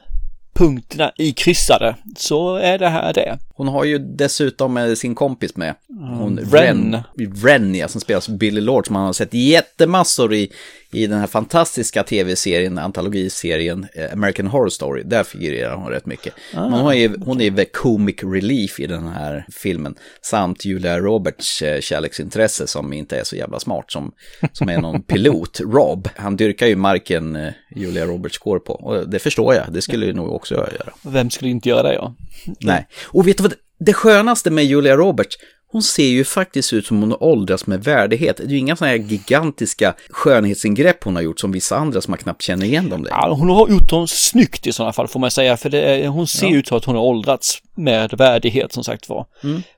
[0.56, 3.38] punkterna i kryssade så är det här det.
[3.54, 5.74] Hon har ju dessutom eh, sin kompis med.
[5.88, 6.96] Hon, Ren.
[7.16, 7.34] Ren.
[7.42, 10.52] Ren, ja, som spelas Billy Lord, som man har sett jättemassor i,
[10.96, 15.02] i den här fantastiska tv-serien, antologiserien eh, American Horror Story.
[15.02, 16.34] Där figurerar hon rätt mycket.
[16.52, 19.94] Men hon är, hon är comic relief i den här filmen.
[20.22, 24.12] Samt Julia Roberts eh, kärleksintresse som inte är så jävla smart, som,
[24.52, 26.08] som är någon pilot, Rob.
[26.16, 28.72] Han dyrkar ju marken eh, Julia Roberts går på.
[28.72, 30.92] Och det förstår jag, det skulle ju nog också jag göra.
[31.02, 32.14] Vem skulle inte göra ja?
[32.60, 32.86] Nej.
[33.04, 33.54] Och vet du vad?
[33.78, 35.36] Det skönaste med Julia Roberts,
[35.76, 38.36] hon ser ju faktiskt ut som hon åldras med värdighet.
[38.36, 42.12] Det är ju inga sådana här gigantiska skönhetsingrepp hon har gjort som vissa andra som
[42.12, 43.16] man knappt känner igen dem längre.
[43.20, 46.26] Ja, hon har gjort dem snyggt i sådana fall får man säga, för är, hon
[46.26, 49.26] ser ut som att hon har åldrats med värdighet som sagt var.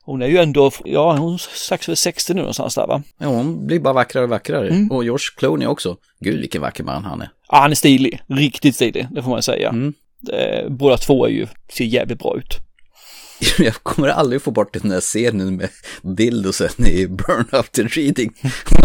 [0.03, 3.03] Hon är ju ändå, ja hon är strax över 60 nu någonstans där va?
[3.19, 4.89] Ja, hon blir bara vackrare och vackrare.
[4.91, 5.97] Och George Clooney också.
[6.21, 7.31] Gud vilken vacker man han är.
[7.51, 9.75] Ja, han är stilig, riktigt stilig, det får man säga.
[10.21, 12.68] Det, båda två är ju, ser jävligt bra ut.
[13.59, 15.69] Jag kommer aldrig få bort den där scenen med
[16.03, 18.35] dildosen i Burn After Reading.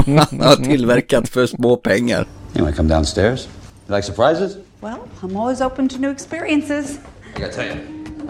[0.06, 2.28] Han har tillverkat för små pengar.
[2.56, 3.48] You want to come downstairs?
[3.88, 4.58] You like surprises?
[4.82, 7.00] Well, I'm always open to new experiences.
[7.36, 7.76] I gotta tell you,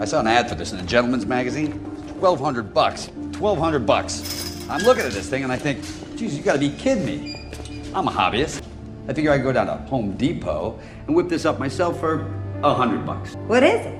[0.02, 1.74] I saw an ad for this in a gentleman's magazine.
[2.20, 3.10] Twelve hundred bucks.
[3.32, 4.22] Twelve hundred bucks.
[4.70, 5.78] I'm looking at this thing and I think,
[6.16, 7.50] geez, you gotta be kidding me.
[7.94, 8.62] I'm a hobbyist.
[9.08, 12.24] I figure I go down to Home Depot and whip this up myself for
[12.62, 13.36] a hundred bucks.
[13.46, 13.98] What is it?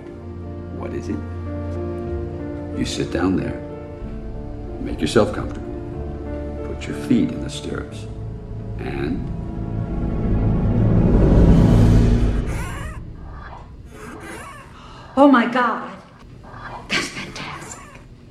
[0.79, 1.34] What is it?
[2.77, 3.55] You sit down there,
[4.81, 5.73] make yourself comfortable,
[6.67, 8.07] put your feet in the stirrups,
[8.79, 9.31] and
[15.17, 15.91] Oh my God.
[16.89, 17.83] That's fantastic.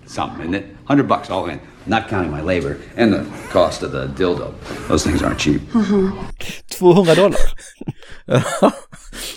[0.05, 0.65] something, isn't it?
[0.85, 4.53] Hundred bucks all in, not counting my labor and the cost of the dildo.
[4.87, 5.61] Those things aren't cheap.
[5.75, 6.11] Uh-huh.
[6.69, 7.37] 200 dollar.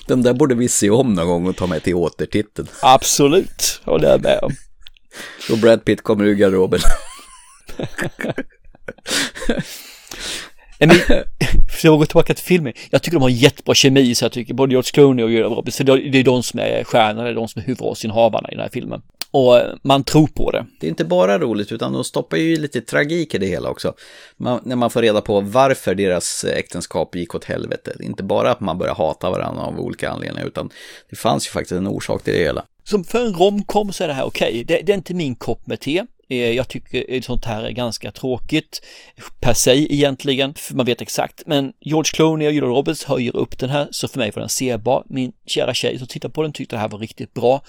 [0.07, 2.69] Den där borde vi se om någon gång och ta med till återtiteln.
[2.83, 4.53] Absolut, håller jag med om.
[5.51, 6.81] Och Brad Pitt kommer ur garderoben.
[10.79, 10.99] Nej, men,
[11.69, 12.73] för att gå tillbaka till filmen.
[12.91, 15.77] Jag tycker de har jättebra kemi så jag tycker både George Clooney och Julia Roberts.
[15.77, 18.63] För det är de som är stjärnorna, det är de som är huvudrollsinnehavarna i den
[18.63, 19.03] här filmen.
[19.31, 20.67] Och eh, man tror på det.
[20.81, 23.95] Det är inte bara roligt utan de stoppar ju lite tragik i det hela också.
[24.37, 27.97] Man, när man får reda på varför deras äktenskap gick åt helvete.
[28.01, 30.71] Inte bara att man börjar hata varandra av olika anledningar utan
[31.11, 32.65] det fanns ju faktiskt en orsak till det hela.
[32.89, 34.65] Som för en romcom så är det här okej.
[34.65, 36.03] Det, det är inte min kopp med te.
[36.29, 38.83] Eh, jag tycker eh, sånt här är ganska tråkigt
[39.41, 41.43] per se egentligen, för man vet exakt.
[41.47, 44.49] Men George Clooney och Julia Roberts höjer upp den här, så för mig var den
[44.49, 45.05] sebar.
[45.07, 47.63] Min kära tjej som tittar på den tyckte det här var riktigt bra.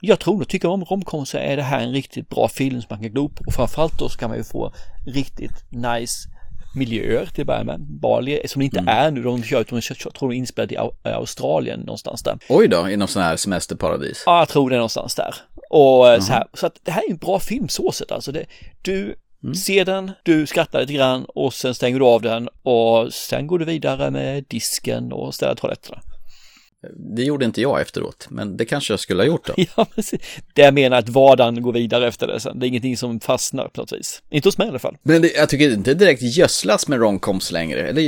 [0.00, 2.80] Jag tror nog, tycker man om romcom så är det här en riktigt bra film
[2.80, 3.44] som man kan glo på.
[3.46, 4.72] Och framförallt då så kan man ju få
[5.06, 6.28] riktigt nice
[6.74, 7.80] miljöer till att börja med.
[7.80, 8.96] Bali, som det inte Mm.
[8.98, 12.38] är nu, de kör, de kör, tror de är inspelade i Au- Australien någonstans där.
[12.48, 14.22] Oj då, i någon sån här semesterparadis.
[14.26, 15.34] Ja, jag tror det är någonstans där.
[15.70, 18.32] Och eh, så här, så att det här är en bra film så sett alltså.
[18.32, 18.44] Det,
[18.82, 19.14] du
[19.64, 23.58] ser den, du skrattar lite grann och sen stänger du av den och sen går
[23.58, 26.00] du vidare med disken och ställer toaletterna.
[27.14, 29.54] Det gjorde inte jag efteråt, men det kanske jag skulle ha gjort då.
[29.76, 30.20] Ja, precis.
[30.54, 32.58] Det jag menar att vardagen går vidare efter det sen.
[32.58, 34.22] Det är ingenting som fastnar på något vis.
[34.30, 34.96] Inte hos mig i alla fall.
[35.02, 38.02] Men det, jag tycker inte direkt gödslas med romcoms längre, eller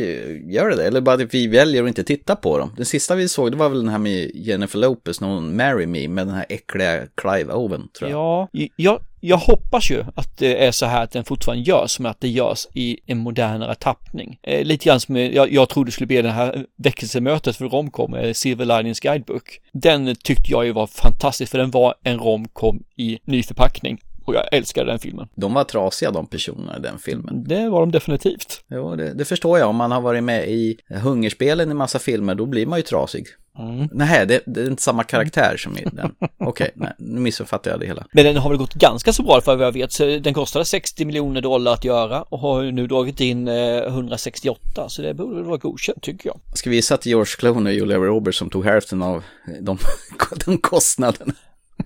[0.50, 0.86] gör det det?
[0.86, 2.72] Eller bara att vi väljer att inte titta på dem.
[2.76, 6.08] Den sista vi såg, det var väl den här med Jennifer Lopez, någon Marry Me,
[6.08, 8.18] med den här äckliga Clive Owen, tror jag.
[8.52, 12.10] Ja, jag, jag hoppas ju att det är så här att den fortfarande görs, men
[12.10, 14.38] att det görs i en modernare tappning.
[14.42, 18.32] Eh, lite grann som jag, jag trodde skulle bli det här väckelsemötet för romcom, eh,
[18.32, 19.60] Silver Linings Guidebook.
[19.72, 23.98] Den tyckte jag ju var fantastisk, för den var en romcom i ny förpackning.
[24.24, 25.28] Och jag älskade den filmen.
[25.34, 27.44] De var trasiga de personerna i den filmen.
[27.44, 28.64] Det var de definitivt.
[28.70, 29.68] Jo, det, det förstår jag.
[29.68, 33.26] Om man har varit med i Hungerspelen i massa filmer, då blir man ju trasig.
[33.58, 33.88] Mm.
[33.92, 36.12] Nej, det, det är inte samma karaktär som i den.
[36.38, 38.06] Okej, nej, nu missuppfattar jag det hela.
[38.12, 39.92] Men den har väl gått ganska så bra för vad jag vet.
[39.92, 44.88] Så den kostade 60 miljoner dollar att göra och har nu dragit in eh, 168.
[44.88, 46.40] Så det borde väl vara godkänt tycker jag.
[46.54, 49.24] Ska vi gissa att George Clooney och Julia Roberts som tog hälften av
[49.60, 49.78] de,
[50.46, 51.32] de kostnaderna?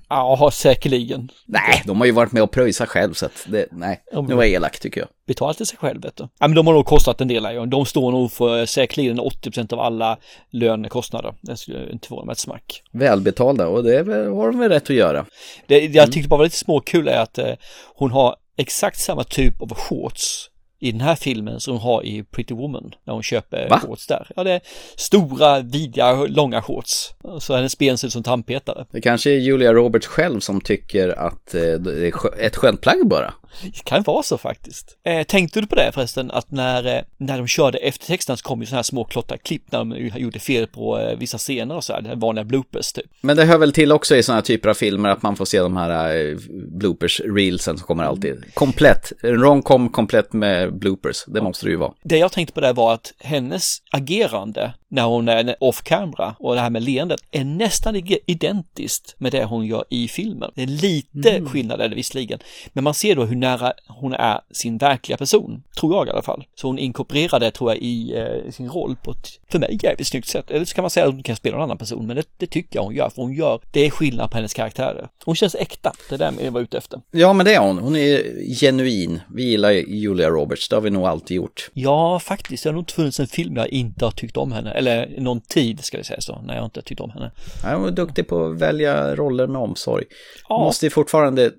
[0.08, 1.30] Ja, säkerligen.
[1.46, 4.44] Nej, de har ju varit med och pröjsat själv så att det, nej, nu var
[4.44, 5.08] jag elak tycker jag.
[5.26, 6.28] Betala till sig själv vet du.
[6.38, 7.66] Ja, men de har nog kostat en del ja.
[7.66, 10.18] De står nog för säkerligen 80% av alla
[10.50, 11.34] lönekostnader.
[11.40, 12.82] Det skulle inte förvåna mig ett smack.
[12.92, 15.26] Välbetalda och det har de väl rätt att göra.
[15.66, 17.52] Det jag tyckte bara var lite småkul är att eh,
[17.96, 22.22] hon har exakt samma typ av shorts i den här filmen som hon har i
[22.22, 23.80] Pretty Woman när hon köper Va?
[23.80, 24.30] shorts där.
[24.36, 24.60] Ja, det är
[24.96, 27.14] stora, vidriga, långa shorts.
[27.40, 28.86] Så hennes ben ser ut som tandpetare.
[28.90, 33.06] Det kanske är Julia Roberts själv som tycker att eh, det är ett skönt plagg
[33.06, 33.34] bara.
[33.62, 34.96] Det kan vara så faktiskt.
[35.04, 38.60] Eh, tänkte du på det förresten att när, eh, när de körde eftertexten så kom
[38.60, 41.84] ju sådana här små klotta klipp när de gjorde fel på eh, vissa scener och
[41.84, 43.06] så här, det här vanliga bloopers typ.
[43.20, 45.44] Men det hör väl till också i sådana här typer av filmer att man får
[45.44, 48.44] se de här eh, bloopers-reelsen som kommer alltid.
[48.54, 51.92] Komplett, en romcom komplett med bloopers, det måste det ju vara.
[52.02, 56.54] Det jag tänkte på det var att hennes agerande när hon är off camera och
[56.54, 60.50] det här med leendet är nästan identiskt med det hon gör i filmen.
[60.54, 62.38] Det är lite skillnad är det visserligen,
[62.72, 66.22] men man ser då hur nära hon är sin verkliga person, tror jag i alla
[66.22, 66.44] fall.
[66.54, 70.06] Så hon inkorporerar det tror jag i eh, sin roll på ett, för mig, jävligt
[70.06, 70.50] snyggt sätt.
[70.50, 72.46] Eller så kan man säga att hon kan spela någon annan person, men det, det
[72.46, 75.08] tycker jag hon gör, för hon gör, det är skillnad på hennes karaktärer.
[75.24, 77.00] Hon känns äkta, det är det jag var ute efter.
[77.10, 77.78] Ja, men det är hon.
[77.78, 78.22] Hon är
[78.60, 79.20] genuin.
[79.34, 81.70] Vi gillar Julia Roberts, det har vi nog alltid gjort.
[81.72, 82.62] Ja, faktiskt.
[82.62, 84.83] Det har nog inte funnits en film jag inte har tyckt om henne.
[84.86, 87.30] Eller någon tid, ska vi säga så, när jag inte har tyckt om henne.
[87.62, 90.04] Ja, Hon är duktig på att välja roller med omsorg.
[90.48, 90.58] Ja.
[90.58, 91.50] Måste fortfarande eh,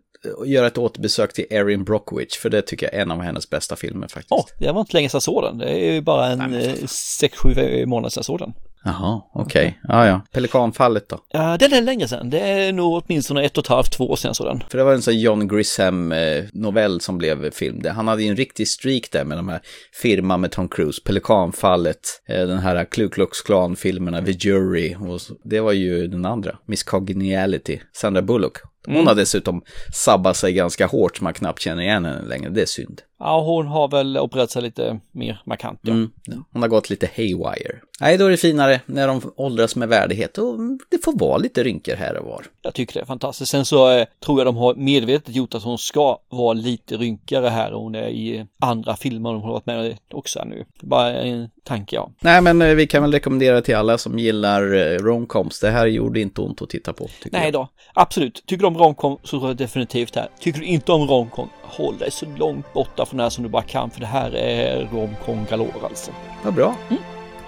[0.45, 3.75] göra ett återbesök till Erin Brockovich, för det tycker jag är en av hennes bästa
[3.75, 4.29] filmer faktiskt.
[4.29, 5.57] Ja, det var inte länge sedan jag såg den.
[5.57, 8.53] Det är ju bara en eh, sex, sju månader sedan jag såg den.
[8.85, 9.79] Jaha, okej.
[9.83, 10.21] Ja, ja.
[10.31, 11.19] Pelikanfallet då?
[11.29, 12.29] Ja, det är länge sedan.
[12.29, 14.63] Det är nog åtminstone ett och ett halvt, två år sedan den.
[14.69, 17.81] För det var en sån John Grisham-novell som blev film.
[17.95, 19.61] Han hade ju en riktig streak där med de här
[20.01, 25.33] firma med Tom Cruise, Pelikanfallet, eh, den här Ku Klux Klan-filmerna, The Jury, och så,
[25.43, 28.57] det var ju den andra, Miss Congeniality, Sandra Bullock.
[28.87, 29.61] Hon har dessutom
[29.93, 33.01] sabbat sig ganska hårt så man knappt känner igen henne längre, det är synd.
[33.19, 35.79] Ja, hon har väl opererat sig lite mer markant.
[35.81, 35.91] Ja.
[35.91, 36.11] Mm.
[36.51, 37.79] Hon har gått lite haywire.
[38.01, 41.63] Nej, då är det finare när de åldras med värdighet och det får vara lite
[41.63, 42.45] rynkor här och var.
[42.61, 43.51] Jag tycker det är fantastiskt.
[43.51, 47.49] Sen så eh, tror jag de har medvetet gjort att hon ska vara lite rynkigare
[47.49, 50.65] här och hon är i andra filmer hon har varit med också här nu.
[50.81, 52.11] Bara en tanke, ja.
[52.19, 55.59] Nej, men eh, vi kan väl rekommendera till alla som gillar eh, romcoms.
[55.59, 57.07] Det här gjorde inte ont att titta på.
[57.23, 57.53] Tycker Nej jag.
[57.53, 58.43] då, absolut.
[58.45, 60.29] Tycker du om romcom så tror jag definitivt här.
[60.39, 63.63] Tycker du inte om romcom, håll dig så långt borta det här som du bara
[63.63, 66.11] kan för det här är romcom galore alltså.
[66.43, 66.75] Vad bra.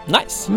[0.05, 0.51] Nice!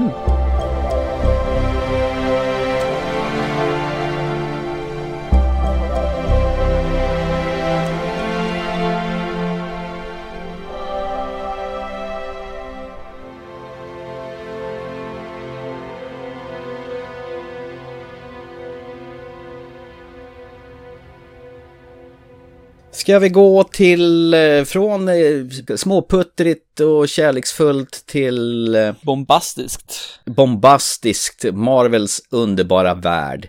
[23.00, 30.20] Ska vi gå till eh, från eh, småputtrigt och kärleksfullt till eh, Bombastiskt.
[30.26, 33.48] bombastiskt, Marvels underbara värld.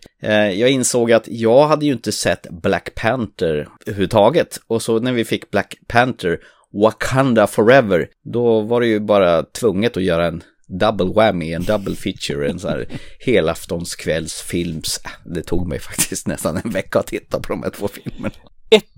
[0.55, 4.61] Jag insåg att jag hade ju inte sett Black Panther överhuvudtaget.
[4.67, 6.39] Och så när vi fick Black Panther,
[6.83, 10.43] Wakanda Forever, då var det ju bara tvunget att göra en
[10.79, 12.87] double whammy, en double feature, en sån här
[13.19, 14.99] helaftonskvällsfilms...
[15.25, 18.31] Det tog mig faktiskt nästan en vecka att titta på de här två filmerna.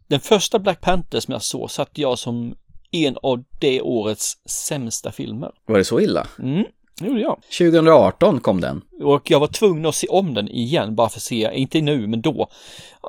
[0.07, 2.55] Den första Black Panther som jag såg satt jag som
[2.91, 5.51] en av det årets sämsta filmer.
[5.65, 6.27] Var det så illa?
[6.39, 6.65] Mm,
[6.99, 7.41] det gjorde jag.
[7.57, 8.81] 2018 kom den.
[9.01, 12.07] Och jag var tvungen att se om den igen bara för att se, inte nu
[12.07, 12.47] men då,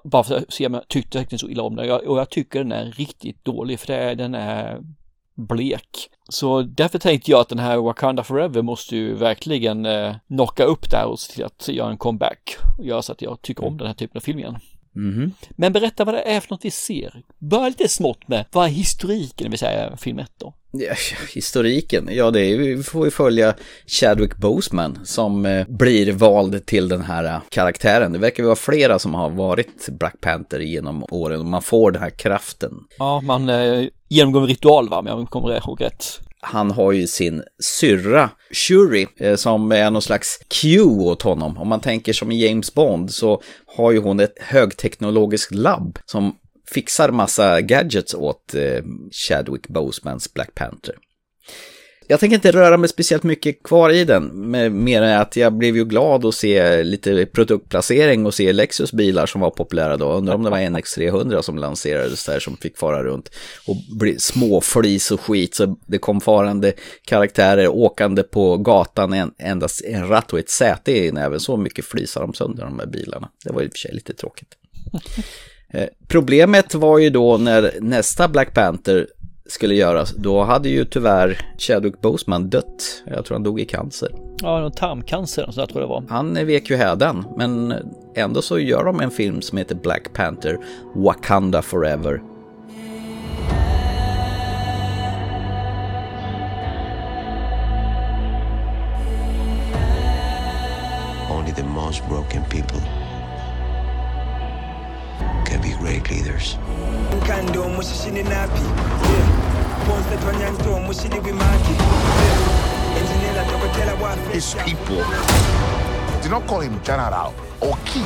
[0.05, 1.91] bara för att se om jag tyckte verkligen så illa om den.
[1.91, 4.81] Och jag tycker den är riktigt dålig för det är, den är
[5.35, 6.11] blek.
[6.29, 10.91] Så därför tänkte jag att den här Wakanda Forever måste ju verkligen eh, knocka upp
[10.91, 13.79] där och se till att göra en comeback och göra så att jag tycker om
[13.79, 14.57] den här typen av film igen.
[14.95, 15.33] Mhm.
[15.51, 17.23] Men berätta vad det är för något vi ser.
[17.39, 20.55] Börja lite smått med, vad är historiken, det vill säga film 1 då?
[20.77, 20.95] Ja,
[21.35, 23.55] historiken, ja det är, vi får ju följa
[23.87, 28.13] Chadwick Boseman som eh, blir vald till den här eh, karaktären.
[28.13, 32.03] Det verkar vara flera som har varit Black Panther genom åren och man får den
[32.03, 32.73] här kraften.
[32.99, 36.21] Ja, man eh, genomgår en ritual va, om jag kommer ihåg rätt.
[36.45, 41.59] Han har ju sin syrra Shuri eh, som är någon slags Q åt honom.
[41.59, 46.37] Om man tänker som i James Bond så har ju hon ett högteknologiskt labb som
[46.71, 50.95] fixar massa gadgets åt eh, Chadwick Bosemans Black Panther.
[52.07, 54.51] Jag tänker inte röra mig speciellt mycket kvar i den,
[54.85, 59.27] mer än att jag blev ju glad att se lite produktplacering och se Lexus bilar
[59.27, 60.13] som var populära då.
[60.13, 63.31] Undrar om det var NX300 som lanserades där som fick fara runt
[63.67, 65.55] och bli småflis och skit.
[65.55, 66.73] Så det kom farande
[67.05, 71.41] karaktärer åkande på gatan en, endast en ratt och ett säte i näven.
[71.41, 73.29] Så mycket flisar de sönder de här bilarna.
[73.45, 74.49] Det var i och för sig lite tråkigt.
[75.75, 79.07] Eh, Problemet var ju då när nästa Black Panther
[79.49, 83.03] skulle göras, då hade ju tyvärr Chadwick Boseman dött.
[83.07, 84.09] Jag tror han dog i cancer.
[84.43, 86.05] Ja, någon tarmcancer, så jag tror det var.
[86.09, 87.75] Han vek ju hädan, men
[88.15, 90.59] ändå så gör de en film som heter Black Panther
[90.95, 92.23] Wakanda Forever.
[101.31, 102.81] Only the most broken people
[105.47, 106.57] can be great leaders.
[114.35, 114.97] His people
[116.21, 118.03] did not call him general or king.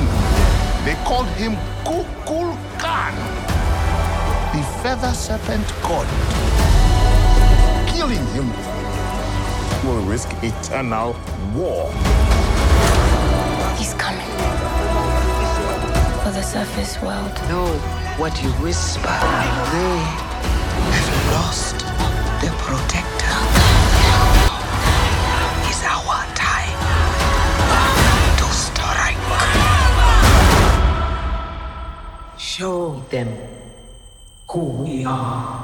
[0.85, 3.15] They called him Kukul Khan,
[4.53, 6.05] the feather serpent god.
[7.89, 8.47] Killing him
[9.83, 11.15] will risk eternal
[11.55, 11.91] war.
[13.75, 14.29] He's coming.
[16.23, 17.33] For the surface world.
[17.49, 17.73] Know
[18.19, 19.17] what you whisper.
[19.71, 20.28] They
[20.95, 21.77] have lost
[22.41, 23.37] their protector.
[25.69, 26.79] It's our time
[28.39, 29.17] to strike.
[32.37, 33.29] Show them
[34.49, 35.58] who we are.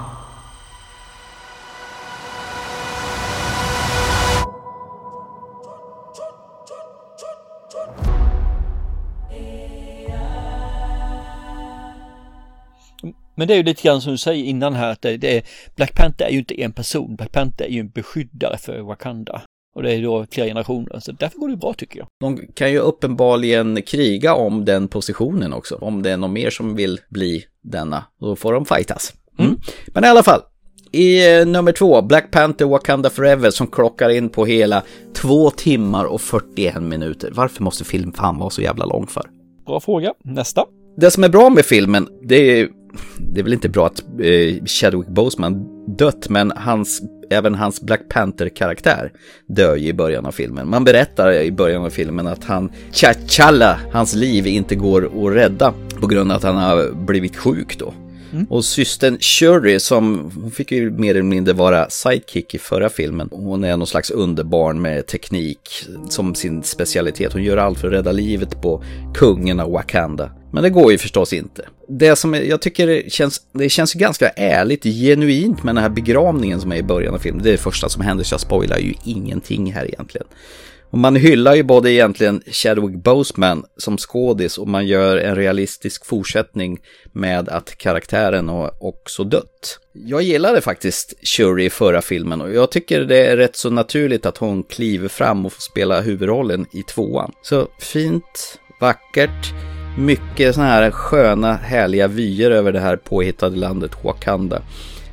[13.36, 15.44] Men det är ju lite grann som du säger innan här att det, det är,
[15.76, 19.42] Black Panther är ju inte en person, Black Panther är ju en beskyddare för Wakanda.
[19.76, 22.08] Och det är då flera generationer, så därför går det bra tycker jag.
[22.20, 25.76] De kan ju uppenbarligen kriga om den positionen också.
[25.76, 29.14] Om det är någon mer som vill bli denna, då får de fightas.
[29.40, 29.60] Mm.
[29.88, 30.42] Men i alla fall,
[30.92, 36.06] i eh, nummer två, Black Panther Wakanda Forever som klockar in på hela två timmar
[36.06, 37.32] och 41 minuter.
[37.34, 39.24] Varför måste film fan vara så jävla lång för?
[39.66, 40.14] Bra fråga.
[40.24, 40.66] Nästa.
[40.98, 42.70] Det som är bra med filmen, det är,
[43.18, 48.02] det är väl inte bra att eh, Chadwick Boseman dött, men hans, även hans Black
[48.10, 49.12] Panther-karaktär
[49.48, 50.70] dör ju i början av filmen.
[50.70, 55.74] Man berättar i början av filmen att han, T'Challa, hans liv inte går att rädda
[56.00, 57.94] på grund av att han har blivit sjuk då.
[58.50, 63.30] Och systern Shuri som, hon fick ju mer eller mindre vara sidekick i förra filmen.
[63.32, 67.34] Hon är någon slags underbarn med teknik som sin specialitet.
[67.34, 70.32] Hon gör allt för att rädda livet på kungen av Wakanda.
[70.52, 71.66] Men det går ju förstås inte.
[71.88, 76.72] Det som jag tycker känns, det känns ganska ärligt, genuint med den här begravningen som
[76.72, 77.44] är i början av filmen.
[77.44, 80.28] Det är det första som händer, så jag spoilar ju ingenting här egentligen.
[80.90, 86.06] Och man hyllar ju både egentligen Chadwick Boseman som skådis och man gör en realistisk
[86.06, 86.80] fortsättning
[87.12, 89.80] med att karaktären har också dött.
[89.94, 94.26] Jag gillade faktiskt Shuri i förra filmen och jag tycker det är rätt så naturligt
[94.26, 97.32] att hon kliver fram och får spela huvudrollen i tvåan.
[97.42, 99.54] Så fint, vackert,
[99.98, 104.62] mycket sådana här sköna, härliga vyer över det här påhittade landet Wakanda.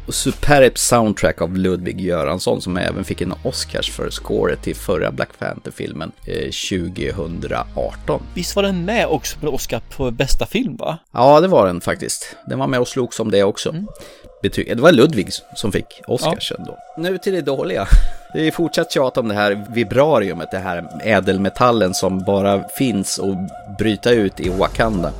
[0.06, 5.10] Och superb soundtrack av Ludvig Göransson som även fick en Oscars för scoret till förra
[5.10, 8.22] Black Panther-filmen eh, 2018.
[8.34, 10.98] Visst var den med också på Oscar på bästa film va?
[11.12, 12.36] Ja, det var den faktiskt.
[12.46, 13.74] Den var med och slogs om det också.
[14.42, 14.76] Betyg.
[14.76, 16.78] Det var Ludvig som fick Oscars ändå.
[16.96, 17.86] Nu till det dåliga.
[18.32, 23.36] Det är fortsatt tjat om det här vibrariumet, det här ädelmetallen som bara finns och
[23.78, 25.12] bryta ut i Wakanda.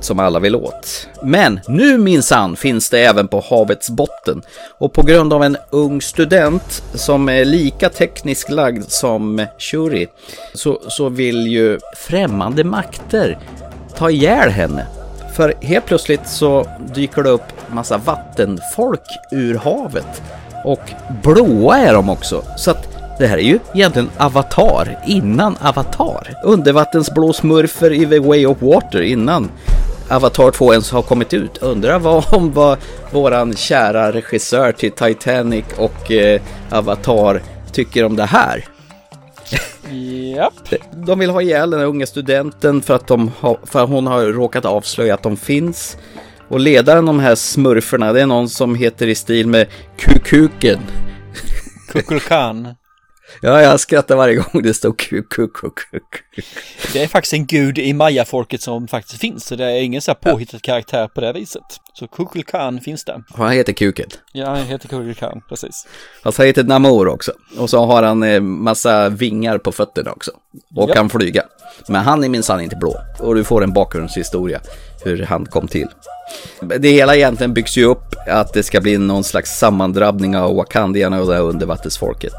[0.00, 1.08] Som alla vill åt.
[1.22, 4.42] Men nu minsann finns det även på havets botten.
[4.78, 10.08] Och på grund av en ung student som är lika tekniskt lagd som Shuri
[10.54, 13.38] så, så vill ju främmande makter
[13.96, 14.86] ta ihjäl henne.
[15.40, 20.22] För helt plötsligt så dyker det upp massa vattenfolk ur havet.
[20.64, 20.80] Och
[21.22, 22.44] blåa är de också.
[22.56, 22.88] Så att
[23.18, 26.34] det här är ju egentligen Avatar innan Avatar.
[26.44, 29.50] Undervattensblå smurfer i The Way of Water innan
[30.10, 31.58] Avatar 2 ens har kommit ut.
[31.58, 32.78] Undrar vad om vad
[33.10, 38.64] våran kära regissör till Titanic och eh, Avatar tycker om det här.
[39.90, 40.74] Japp.
[40.92, 44.06] De vill ha ihjäl den här unga studenten för att, de har, för att hon
[44.06, 45.96] har råkat avslöja att de finns.
[46.48, 49.66] Och ledaren de här smurferna, det är någon som heter i stil med
[49.96, 50.80] Kukuken.
[51.92, 52.68] Kukulkan.
[53.42, 56.22] Ja, jag skrattar varje gång det står Kukukukuk.
[56.92, 59.44] Det är faktiskt en gud i mayafolket som faktiskt finns.
[59.46, 61.62] Så det är ingen så här påhittad karaktär på det viset.
[61.94, 63.22] Så Kukulkan finns det.
[63.34, 64.08] Han heter Kuken.
[64.32, 65.86] Ja, han heter Kukulkan, precis.
[66.22, 67.32] Fast han heter Namor också.
[67.58, 70.30] Och så har han eh, massa vingar på fötterna också.
[70.76, 70.94] Och Ja.
[70.94, 71.42] kan flyga.
[71.88, 72.96] Men han är minsann inte blå.
[73.18, 74.60] Och du får en bakgrundshistoria
[75.04, 75.88] hur han kom till.
[76.78, 81.20] Det hela egentligen byggs ju upp att det ska bli någon slags sammandrabbning av wakandierna
[81.20, 82.32] och det här undervattensfolket.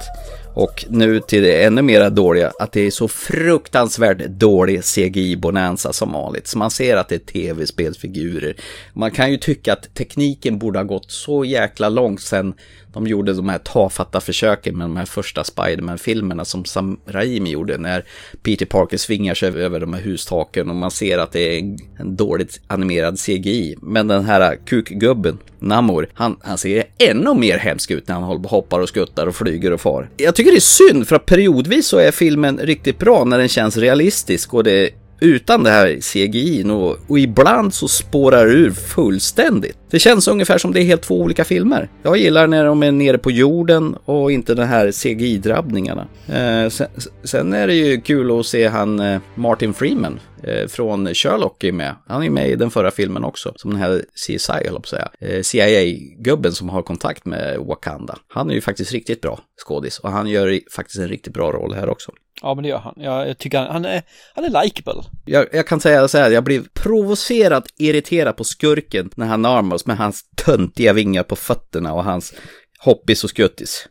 [0.53, 6.11] Och nu till det ännu mera dåliga, att det är så fruktansvärt dålig CGI-bonanza som
[6.11, 6.47] vanligt.
[6.47, 8.55] Så man ser att det är tv-spelsfigurer.
[8.93, 12.53] Man kan ju tycka att tekniken borde ha gått så jäkla långt sen
[12.93, 17.77] de gjorde de här tafatta försöken med de här första Spiderman-filmerna som Sam Raimi gjorde
[17.77, 18.05] när
[18.43, 22.15] Peter Parker svingar sig över de här hustaken och man ser att det är en,
[22.15, 23.75] dåligt animerad CGI.
[23.81, 28.79] Men den här kukgubben, Namor, han, han ser ännu mer hemsk ut när han hoppar
[28.79, 30.09] och skuttar och flyger och far.
[30.17, 33.47] Jag tycker det är synd för att periodvis så är filmen riktigt bra när den
[33.47, 34.89] känns realistisk och det
[35.21, 39.77] utan det här CGI och, och ibland så spårar det ur fullständigt.
[39.89, 41.89] Det känns ungefär som det är helt två olika filmer.
[42.03, 46.07] Jag gillar när de är nere på jorden och inte den här CGI-drabbningarna.
[46.27, 46.87] Eh, sen,
[47.23, 51.71] sen är det ju kul att se han eh, Martin Freeman eh, från Sherlock är
[51.71, 51.95] med.
[52.07, 54.79] Han är med i den förra filmen också, som den här CSI höll jag på
[54.79, 55.09] att säga.
[55.19, 58.17] Eh, CIA-gubben som har kontakt med Wakanda.
[58.27, 61.73] Han är ju faktiskt riktigt bra skådis och han gör faktiskt en riktigt bra roll
[61.73, 62.11] här också.
[62.41, 62.93] Ja, men det gör han.
[62.97, 64.03] Jag, jag tycker han, han är,
[64.35, 65.03] han är likeable.
[65.25, 69.41] Jag, jag kan säga så här, jag blir provocerat irriterad på skurken när han
[69.73, 72.33] oss med hans töntiga vingar på fötterna och hans
[72.79, 73.87] hoppis och skuttis.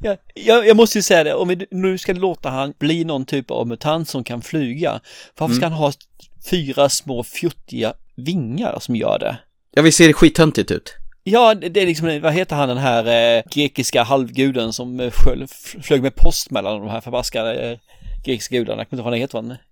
[0.00, 3.26] Jag, jag, jag måste ju säga det, om vi nu ska låta han bli någon
[3.26, 5.00] typ av mutant som kan flyga,
[5.38, 5.72] varför ska Mm.
[5.72, 5.92] han ha
[6.50, 9.38] fyra små fjuttiga vingar som gör det?
[9.74, 10.94] Ja, vi ser skithöntigt ut.
[11.26, 15.46] Ja, det är liksom, vad heter han den här eh, grekiska halvguden som eh, sköl,
[15.82, 17.78] flög med post mellan de här förbaskade eh,
[18.24, 19.64] grekiska gudarna, jag kommer inte ihåg vad han heter,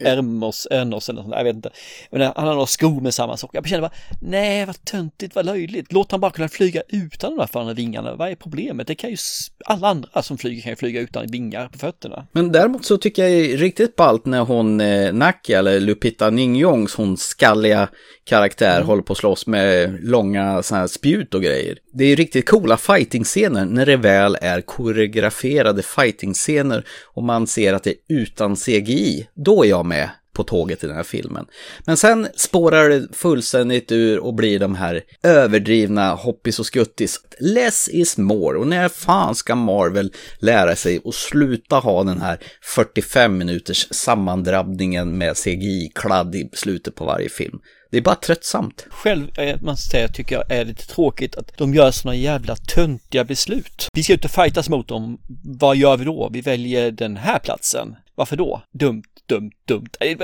[0.00, 1.70] Ermos, Ernos eller något jag vet inte.
[2.10, 3.50] Men han har några skor med samma sak.
[3.52, 5.92] Jag känner bara, nej vad töntigt, vad löjligt.
[5.92, 8.14] Låt han bara kunna flyga utan de där fan vingarna.
[8.14, 8.86] Vad är problemet?
[8.86, 9.16] Det kan ju,
[9.64, 12.26] alla andra som flyger kan ju flyga utan vingar på fötterna.
[12.32, 16.96] Men däremot så tycker jag är riktigt ballt när hon, eh, Naki, eller Lupita Nyong'os,
[16.96, 17.88] hon skalliga
[18.24, 21.78] karaktär, håller på att slåss med långa såna här spjut och grejer.
[21.92, 26.84] Det är riktigt coola fighting-scener när det väl är koreograferade fighting-scener
[27.14, 29.26] och man ser att det är utan CGI.
[29.34, 31.46] Då då är jag med på tåget i den här filmen.
[31.86, 37.20] Men sen spårar det fullständigt ur och blir de här överdrivna hoppis och skuttis.
[37.40, 38.58] Less is more.
[38.58, 45.18] Och när fan ska Marvel lära sig att sluta ha den här 45 minuters sammandrabbningen
[45.18, 47.58] med CGI-kladd i slutet på varje film?
[47.90, 48.86] Det är bara tröttsamt.
[48.90, 53.24] Själv, eh, man säga, tycker jag är lite tråkigt att de gör såna jävla töntiga
[53.24, 53.88] beslut.
[53.92, 55.20] Vi ska ut och fightas mot dem.
[55.44, 56.30] Vad gör vi då?
[56.32, 57.96] Vi väljer den här platsen.
[58.20, 58.62] Varför då?
[58.72, 59.88] Dumt, dumt, dumt.
[60.00, 60.18] Äh,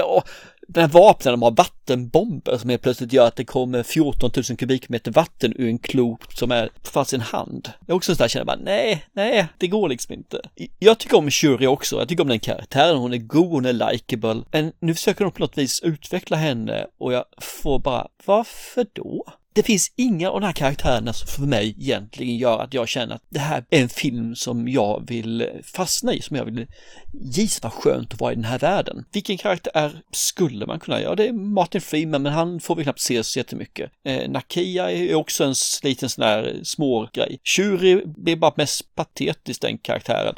[0.68, 4.44] den här vapnen, de har vattenbomber som helt plötsligt gör att det kommer 14 000
[4.58, 7.72] kubikmeter vatten ur en klot som är fast sin hand.
[7.80, 10.40] Jag är också en sån där känner bara, nej, nej, det går liksom inte.
[10.78, 13.92] Jag tycker om Shuri också, jag tycker om den karaktären, hon är god, hon är
[13.92, 14.42] likeable.
[14.52, 19.24] Men nu försöker de på något vis utveckla henne och jag får bara, varför då?
[19.56, 23.14] Det finns inga av de här karaktärerna som för mig egentligen gör att jag känner
[23.14, 26.66] att det här är en film som jag vill fastna i, som jag vill
[27.12, 29.04] gissa vad skönt att vara i den här världen.
[29.12, 31.14] Vilken karaktär skulle man kunna göra?
[31.14, 33.90] Det är Martin Freeman, men han får vi knappt se så jättemycket.
[34.04, 37.40] Eh, Nakia är också en liten sån här små grej.
[37.44, 40.34] Shuri blir bara mest patetisk den karaktären.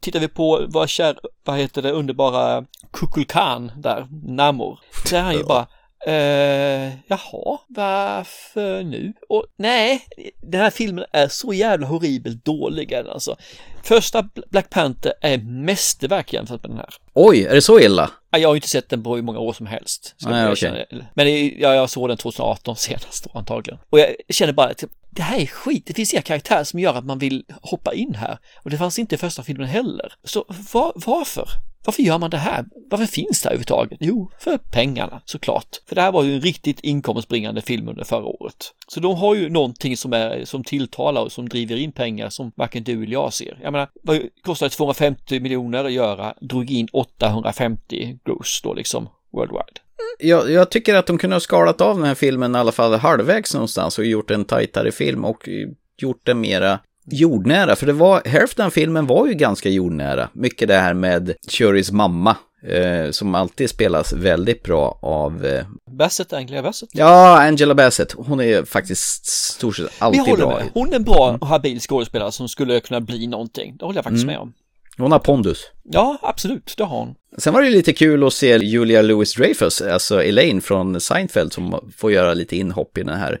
[0.00, 5.34] Tittar vi på vad kär, vad heter det underbara Kukulkan där, Namor, så är han
[5.34, 5.66] ju bara
[6.06, 9.12] Eh, jaha, varför nu?
[9.28, 10.02] Och nej,
[10.42, 13.36] den här filmen är så jävla horribelt dålig alltså.
[13.82, 16.88] Första Black Panther är mästerverk jämfört med den här.
[17.14, 18.10] Oj, är det så illa?
[18.30, 20.14] Ja, Jag har inte sett den på hur många år som helst.
[20.30, 20.84] Nej, jag erkänna.
[21.14, 23.78] Men det- ja, jag såg den 2018 senast antagligen.
[23.90, 25.82] Och jag känner bara att det här är skit.
[25.86, 28.38] Det finns inga karaktärer som gör att man vill hoppa in här.
[28.64, 30.12] Och det fanns inte i första filmen heller.
[30.24, 31.48] Så var, varför?
[31.84, 32.64] Varför gör man det här?
[32.90, 33.98] Varför finns det här överhuvudtaget?
[34.00, 35.68] Jo, för pengarna såklart.
[35.88, 38.72] För det här var ju en riktigt inkomstbringande film under förra året.
[38.88, 42.52] Så de har ju någonting som, är, som tilltalar och som driver in pengar som
[42.56, 43.58] varken du eller jag ser.
[43.62, 46.34] Jag menar, vad kostade 250 miljoner att göra?
[46.40, 49.80] Drog in 850 gross då liksom worldwide.
[50.18, 52.94] Jag, jag tycker att de kunde ha skalat av den här filmen i alla fall
[52.94, 55.48] halvvägs någonstans och gjort en tajtare film och
[55.96, 57.76] gjort den mera jordnära.
[57.76, 60.28] För det var, hälften av filmen var ju ganska jordnära.
[60.32, 62.36] Mycket det här med Shurys mamma,
[62.68, 65.64] eh, som alltid spelas väldigt bra av, eh,
[65.98, 66.88] Bassett, Angela Bassett.
[66.92, 68.12] ja, Angela Bassett.
[68.12, 70.48] Hon är faktiskt stort sett alltid bra.
[70.56, 70.70] med.
[70.74, 73.76] Hon är en bra och habil skådespelare som skulle kunna bli någonting.
[73.78, 74.32] Det håller jag faktiskt Mm.
[74.34, 74.52] med om.
[74.98, 75.58] Hon har pondus.
[75.84, 77.14] Ja, absolut, det har hon.
[77.38, 82.12] Sen var det lite kul att se Julia Louis-Dreyfus, alltså Elaine från Seinfeld, som får
[82.12, 83.38] göra lite inhopp i den här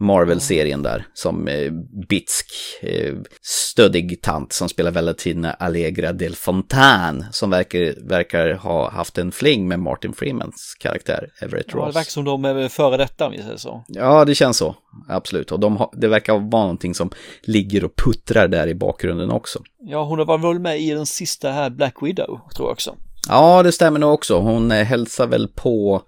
[0.00, 1.72] Marvel-serien där, som eh,
[2.08, 2.46] bitsk,
[2.82, 9.32] eh, stöddig tant som spelar Valentina Allegra del Fontane, som verkar, verkar ha haft en
[9.32, 11.96] fling med Martin Freemans karaktär, Everett Ja, det Ross.
[11.96, 13.84] verkar som de är före detta om vi säger så.
[13.88, 14.76] Ja, det känns så.
[15.08, 15.52] Absolut.
[15.52, 17.10] Och de har, det verkar vara någonting som
[17.42, 19.62] ligger och puttrar där i bakgrunden också.
[19.88, 22.96] Ja, hon var väl med i den sista här Black Widow, tror jag också.
[23.28, 24.38] Ja, det stämmer nog också.
[24.38, 26.02] Hon eh, hälsar väl på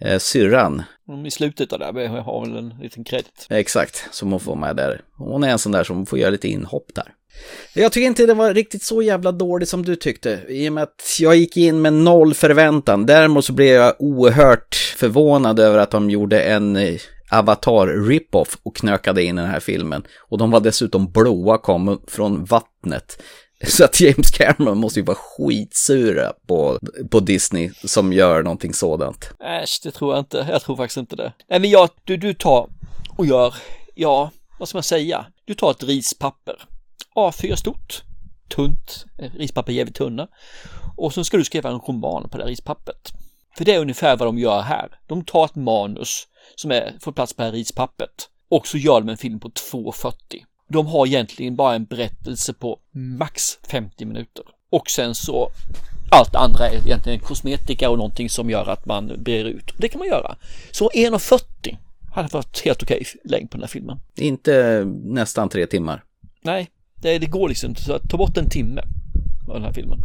[0.00, 0.82] eh, syrran.
[1.26, 3.46] I slutet av det här har väl en liten kredit.
[3.50, 5.00] Exakt, som hon får med där.
[5.18, 7.12] Hon är en sån där som får göra lite inhopp där.
[7.74, 10.82] Jag tycker inte det var riktigt så jävla dåligt som du tyckte, i och med
[10.82, 13.06] att jag gick in med noll förväntan.
[13.06, 18.76] Däremot så blev jag oerhört förvånad över att de gjorde en eh, Avatar rip-off och
[18.76, 20.02] knökade in i den här filmen.
[20.28, 23.22] Och de var dessutom blåa, kom från vattnet.
[23.66, 26.78] Så att James Cameron måste ju vara skitsura på,
[27.10, 29.30] på Disney som gör någonting sådant.
[29.40, 30.46] Äsch, det tror jag inte.
[30.50, 31.32] Jag tror faktiskt inte det.
[31.48, 32.68] Nej, men jag, du, du tar
[33.16, 33.54] och gör,
[33.94, 35.26] ja, vad ska man säga?
[35.44, 36.54] Du tar ett rispapper,
[37.16, 38.02] A4 stort,
[38.48, 40.28] tunt, eh, rispapper jävligt tunna.
[40.96, 43.12] Och så ska du skriva en roman på det här rispappret.
[43.56, 44.98] För det är ungefär vad de gör här.
[45.06, 49.00] De tar ett manus som är, får plats på det här rispappret och så gör
[49.00, 50.12] de en film på 2.40.
[50.74, 54.44] De har egentligen bara en berättelse på max 50 minuter.
[54.70, 55.50] Och sen så
[56.10, 59.72] allt andra är egentligen kosmetika och någonting som gör att man brer ut.
[59.78, 60.36] Det kan man göra.
[60.70, 61.76] Så 1.40
[62.14, 63.98] hade varit helt okej längd på den här filmen.
[64.16, 66.04] Inte nästan tre timmar.
[66.42, 66.70] Nej,
[67.02, 67.82] det, det går liksom inte.
[67.82, 68.82] Så ta bort en timme
[69.48, 69.98] av den här filmen.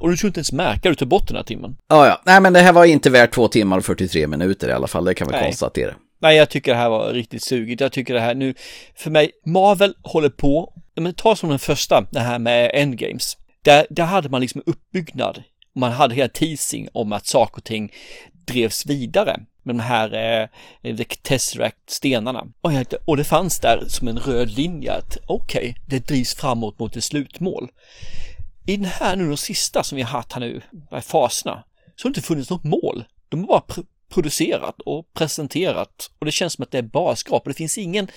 [0.00, 1.76] Och du skulle inte ens märka att du tar bort den här timmen.
[1.88, 2.22] Ja, ja.
[2.26, 5.04] Nej, men det här var inte värt två timmar och 43 minuter i alla fall.
[5.04, 5.44] Det kan vi Nej.
[5.44, 5.94] konstatera.
[6.22, 7.80] Nej, jag tycker det här var riktigt sugigt.
[7.80, 8.54] Jag tycker det här nu,
[8.94, 13.36] för mig, Marvel håller på, men ta som den första, det här med Endgames.
[13.62, 15.42] Där, där hade man liksom uppbyggnad.
[15.74, 17.92] Man hade hela teasing om att saker och ting
[18.46, 20.14] drevs vidare med de här
[20.82, 22.46] eh, The Tesseract-stenarna.
[22.60, 22.70] Och,
[23.04, 27.04] och det fanns där som en röd linje att okej, det drivs framåt mot ett
[27.04, 27.68] slutmål.
[28.66, 30.60] I den här nu, de sista som vi har haft här nu,
[31.02, 31.64] faserna,
[31.96, 33.04] så har det inte funnits något mål.
[33.28, 33.62] De har bara
[34.10, 37.78] producerat och presenterat och det känns som att det är bara skrap och det finns
[37.78, 38.08] ingen,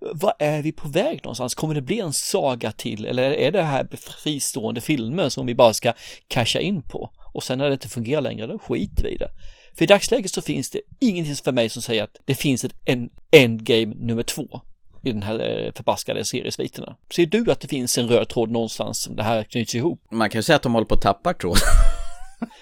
[0.00, 1.54] vad är vi på väg någonstans?
[1.54, 3.88] Kommer det bli en saga till eller är det här
[4.22, 5.92] fristående filmer som vi bara ska
[6.28, 7.10] casha in på?
[7.34, 9.30] Och sen när det inte fungerar längre, då skiter vi i det.
[9.74, 12.74] För i dagsläget så finns det ingenting för mig som säger att det finns ett
[12.84, 14.60] en endgame nummer två
[15.02, 16.96] i den här eh, förbaskade seriesviterna.
[17.14, 20.02] Ser du att det finns en röd tråd någonstans som det här knyts ihop?
[20.10, 21.58] Man kan ju säga att de håller på att tappa tråd.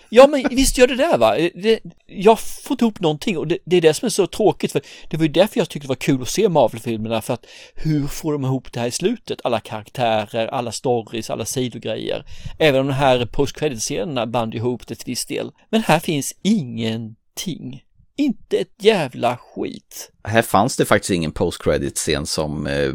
[0.08, 1.36] Ja, men visst gör det där va?
[1.36, 4.26] Eh, det, jag får inte ihop någonting och det, det är det som är så
[4.26, 7.34] tråkigt för det var ju därför jag tyckte det var kul att se Marvel-filmerna för
[7.34, 9.40] att hur får de ihop det här i slutet?
[9.44, 12.24] Alla karaktärer, alla stories, alla sidogrejer.
[12.58, 15.50] Även om de här post scenerna band ihop det till viss del.
[15.70, 17.82] Men här finns ingenting.
[18.16, 20.10] Inte ett jävla skit.
[20.24, 22.92] Här fanns det faktiskt ingen post-credit-scen som eh,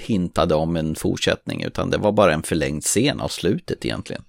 [0.00, 4.22] hintade om en fortsättning, utan det var bara en förlängd scen av slutet egentligen.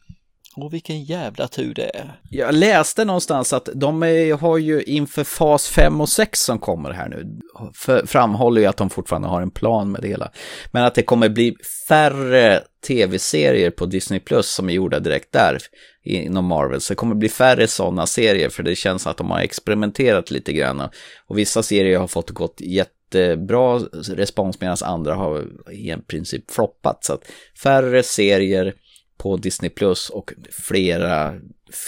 [0.58, 2.20] Och vilken jävla tur det är.
[2.30, 6.92] Jag läste någonstans att de är, har ju inför fas 5 och 6 som kommer
[6.92, 7.40] här nu,
[7.74, 10.32] för, framhåller ju att de fortfarande har en plan med det hela.
[10.72, 11.56] Men att det kommer bli
[11.88, 15.58] färre tv-serier på Disney Plus som är gjorda direkt där
[16.04, 16.82] inom Marvel.
[16.82, 20.54] Så det kommer bli färre sådana serier för det känns att de har experimenterat lite
[20.54, 20.82] grann.
[21.28, 23.80] Och vissa serier har fått gått jättebra
[24.10, 27.06] respons medan andra har i princip floppat.
[27.06, 27.24] Så att
[27.64, 28.74] färre serier
[29.18, 31.34] på Disney Plus och flera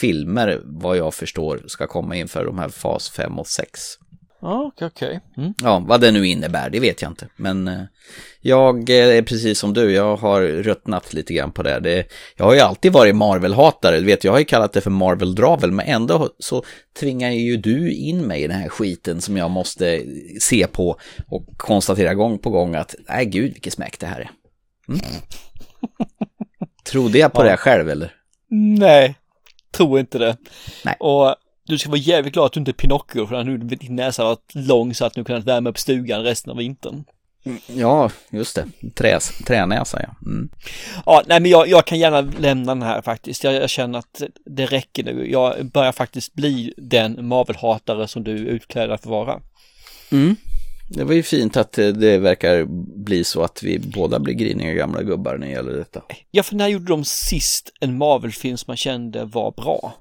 [0.02, 3.80] filmer, vad jag förstår, ska komma inför de här fas 5 och 6.
[4.42, 5.20] Ja, okej.
[5.38, 5.54] Mm.
[5.64, 7.28] Ja, vad det nu innebär, det vet jag inte.
[7.36, 7.82] Men eh,
[8.42, 11.80] jag är precis som du, jag har ruttnat lite grann på det.
[11.80, 14.92] det jag har ju alltid varit Marvel-hatare, du vet, jag har ju kallat det för
[14.92, 16.64] Marvel-dravel, men ändå så
[17.00, 20.04] tvingar ju du in mig i den här skiten som jag måste
[20.40, 24.30] se på och konstatera gång på gång att, nej gud vilken smäck det här är.
[24.90, 25.02] Mm.
[26.88, 27.52] Trodde jag på Ja.
[27.52, 28.14] det själv eller?
[28.80, 29.16] Nej,
[29.72, 30.38] tror inte det.
[30.86, 30.96] Nej.
[31.00, 31.36] Och
[31.66, 34.30] du ska vara jävligt glad att du inte är Pinocchio, för nu din näsa har
[34.30, 37.04] varit lång så att du kunnat värma upp stugan resten av vintern.
[37.68, 38.66] Ja, just det.
[38.96, 40.16] Träs, tränäsa ja.
[40.26, 40.50] Mm.
[41.06, 43.44] Ja, nej men jag, jag kan gärna lämna den här faktiskt.
[43.44, 45.32] Jag, jag känner att det räcker nu.
[45.32, 49.40] Jag börjar faktiskt bli den Marvel-hatare som du utklädda för att vara.
[50.12, 50.36] Mm.
[50.90, 52.66] Det var ju fint att det verkar
[53.04, 56.02] bli så att vi båda blir griniga gamla gubbar när det gäller detta.
[56.32, 59.94] Ja, för när gjorde de sist en Marvel-film som man kände var bra?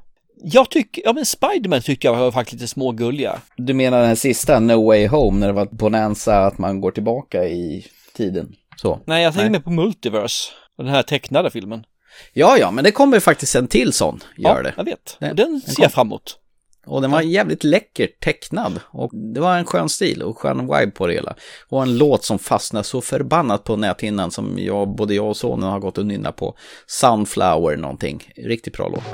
[0.43, 3.41] Jag tycker, ja men Spiderman tycker jag var faktiskt lite smågulliga.
[3.57, 6.91] Du menar den här sista, No Way Home, när det var bonanza att man går
[6.91, 8.53] tillbaka i tiden?
[8.77, 9.01] Så.
[9.05, 10.53] Nej, jag tänker mer på Multiverse.
[10.79, 11.85] Och den här tecknade filmen.
[12.33, 14.75] Ja, ja, men det kommer faktiskt en till sån, gör ja, det.
[14.77, 15.17] jag vet.
[15.21, 16.39] Den- den ser jag fram emot.
[16.87, 18.81] Och den var jävligt läckert tecknad.
[18.91, 21.35] Och det var en skön stil och skön vibe på det hela.
[21.69, 25.71] Och en låt som fastnade så förbannat på näthinnan som jag, både jag och sonen
[25.71, 26.57] har gått och nynnat på.
[26.87, 28.33] Sunflower någonting.
[28.37, 29.05] Riktigt bra låt.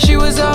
[0.00, 0.50] She was a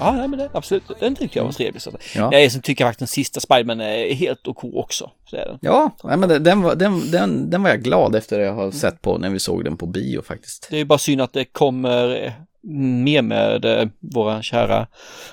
[0.00, 0.82] Ja, nej, men det, absolut.
[1.00, 1.82] Den tycker jag var trevlig.
[1.82, 1.90] Så.
[2.14, 2.34] Ja.
[2.34, 5.10] Jag som tycker faktiskt den sista Spiderman är helt OK också.
[5.30, 5.58] Så är den.
[5.60, 9.02] Ja, nej, men den var, den, den, den var jag glad efter jag har sett
[9.02, 10.68] på när vi såg den på bio faktiskt.
[10.70, 14.86] Det är bara synd att det kommer mer med eh, våra kära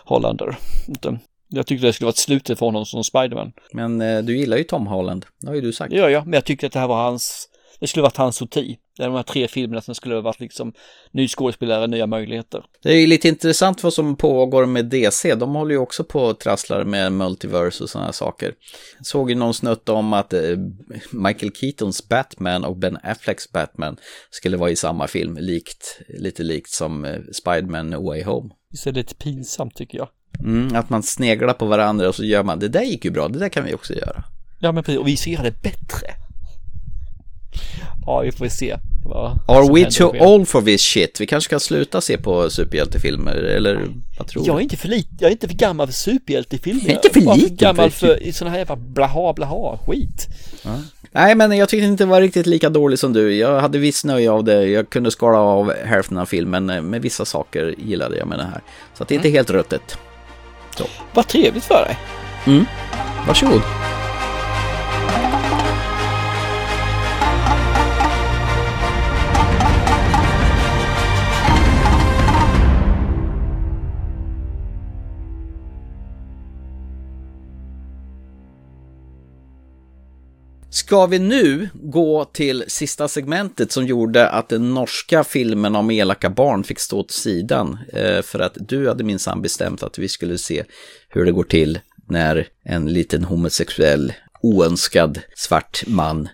[0.04, 0.58] Hollander.
[1.48, 3.52] Jag tyckte det skulle vara ett slutet för honom som Spiderman.
[3.74, 5.94] Men eh, du gillar ju Tom Holland, det har ju du sagt.
[5.94, 7.50] Gör jag, men jag tyckte att det här var hans,
[7.80, 8.78] det skulle varit hans sorti.
[8.98, 10.74] Det är de här tre filmerna som skulle ha varit liksom
[11.12, 12.64] ny skådespelare, nya möjligheter.
[12.84, 15.36] Det är ju lite intressant vad som pågår med DC.
[15.36, 18.54] De håller ju också på och trasslar med multiverse och sådana saker.
[18.98, 20.42] Jag såg ju någon snutt om att eh,
[21.12, 23.98] Michael Keatons Batman och Ben Afflecks Batman
[24.30, 28.50] skulle vara i samma film, likt, lite likt som eh, Spiderman No Way Home.
[28.84, 30.10] Det är lite pinsamt tycker jag.
[30.40, 33.28] Mm, att man sneglar på varandra och så gör man, det där gick ju bra,
[33.28, 34.24] det där kan vi också göra.
[34.60, 36.27] Ja men precis, och vi göra det bättre.
[38.06, 38.76] Ja, vi får se.
[39.06, 41.22] vad Are we too old for this shit?
[41.22, 43.80] Vi kanske ska sluta se på superhjältefilmer, eller
[44.18, 44.64] vad tror Jag är du?
[44.64, 46.82] inte för lite, jag är inte för gammal för superhjältefilmer.
[46.82, 49.78] Jag är inte för Jag bara liten gammal för- för, sådana här jävla blaha blaha
[49.88, 50.28] skit.
[51.12, 53.36] Nej, men jag tyckte inte det var riktigt lika dålig som du.
[53.36, 54.66] Jag hade viss nöje av det.
[54.66, 58.44] Jag kunde skala av hälften av filmen, men med vissa saker gillade jag med det
[58.46, 58.62] här.
[58.94, 59.98] Så att det är inte helt ruttet.
[61.14, 61.98] Vad trevligt för dig.
[62.46, 62.66] Mm.
[63.28, 63.62] Varsågod.
[80.78, 86.30] Ska vi nu gå till sista segmentet som gjorde att den norska filmen om elaka
[86.30, 87.78] barn fick stå åt sidan?
[87.94, 90.64] Eh, för att du hade minsann bestämt att vi skulle se
[91.10, 96.30] hur det går till när en liten homosexuell oönskad svart man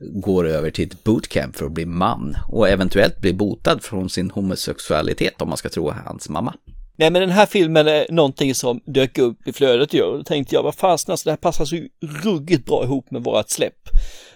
[0.00, 4.30] går över till ett bootcamp för att bli man och eventuellt bli botad från sin
[4.30, 6.54] homosexualitet om man ska tro hans mamma.
[6.96, 10.00] Nej men den här filmen är någonting som dök upp i flödet ju.
[10.00, 11.76] Då tänkte jag, vad fasen alltså, det här passar så
[12.24, 13.88] ruggigt bra ihop med vårat släpp.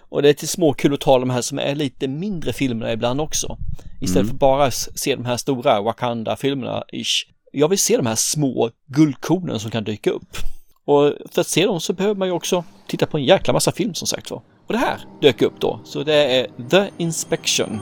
[0.08, 2.92] Och det är till små kul att ta de här som är lite mindre filmerna
[2.92, 3.56] ibland också.
[4.00, 4.28] Istället Mm.
[4.28, 7.26] för bara se de här stora Wakanda-filmerna ish.
[7.52, 10.36] Jag vill se de här små guldkornen som kan dyka upp.
[10.84, 13.72] Och för att se dem så behöver man ju också titta på en jäkla massa
[13.72, 14.42] film som sagt var.
[14.66, 15.80] Och det här dök upp då.
[15.84, 17.80] Så det är The Inspection.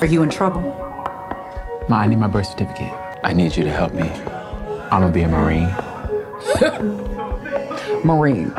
[0.00, 0.62] Are you in trouble?
[1.88, 3.05] Ma, I need my birth certificate.
[3.24, 4.08] I need you to help me.
[4.90, 5.74] I'm gonna be a Marine.
[8.04, 8.52] Marines.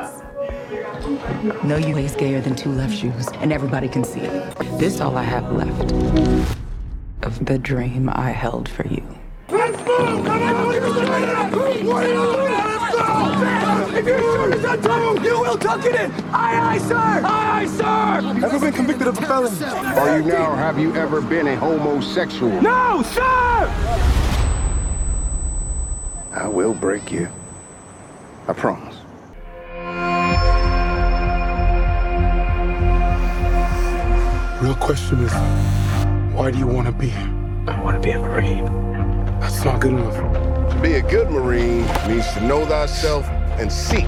[1.64, 4.56] No, you lace gayer than two left shoes, and everybody can see it.
[4.80, 5.92] This all I have left
[7.24, 9.04] of the dream I held for you.
[13.90, 16.12] If you're sure it's not trouble, you will tuck it in.
[16.34, 16.96] Aye, aye, sir.
[16.96, 18.46] Aye, aye, sir.
[18.46, 19.60] Ever been convicted of a felony?
[19.98, 22.62] Are you now or have you ever been a homosexual?
[22.62, 24.17] No, sir.
[26.38, 27.28] I will break you.
[28.48, 28.96] I promise.
[34.62, 35.34] Real question is,
[36.36, 37.34] why do you want to be here?
[37.68, 38.66] I want to be a Marine.
[39.40, 40.14] That's not good enough.
[40.74, 43.28] To be a good Marine means to know thyself
[43.60, 44.06] and seek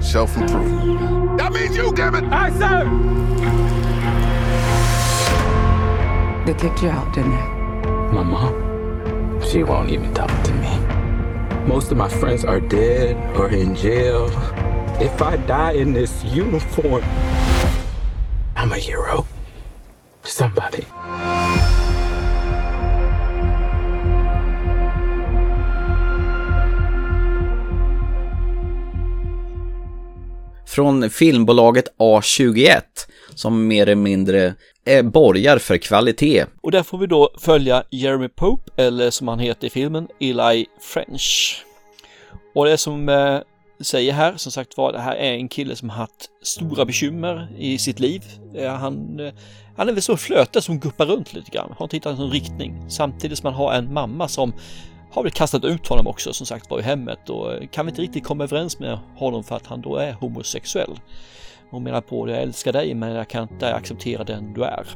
[0.00, 1.36] self improvement.
[1.38, 2.24] That means you, damn it!
[2.32, 2.84] Aye, sir!
[6.46, 7.46] They kicked you out, didn't they?
[8.12, 10.25] My mom, she won't even talk to me.
[11.66, 14.30] Most of my friends are dead or in jail.
[15.00, 17.02] If I die in this uniform,
[18.56, 19.26] I'm a hero.
[20.22, 20.86] Somebody.
[30.66, 32.82] Från filmbolaget A21
[33.36, 36.44] som mer eller mindre är borgar för kvalitet.
[36.60, 40.66] Och där får vi då följa Jeremy Pope, eller som han heter i filmen, Eli
[40.80, 41.64] French.
[42.54, 43.38] Och det som eh,
[43.80, 47.78] säger här, som sagt var, det här är en kille som haft stora bekymmer i
[47.78, 48.22] sitt liv.
[48.54, 49.32] Eh, han, eh,
[49.76, 52.90] han är väl så flöte som guppar runt lite grann, har inte hittat någon riktning.
[52.90, 54.52] Samtidigt som han har en mamma som
[55.10, 57.90] har väl kastat ut honom också som sagt var i hemmet och eh, kan vi
[57.90, 61.00] inte riktigt komma överens med honom för att han då är homosexuell.
[61.76, 64.86] Hon menar på jag älskar dig men jag kan inte acceptera den du är.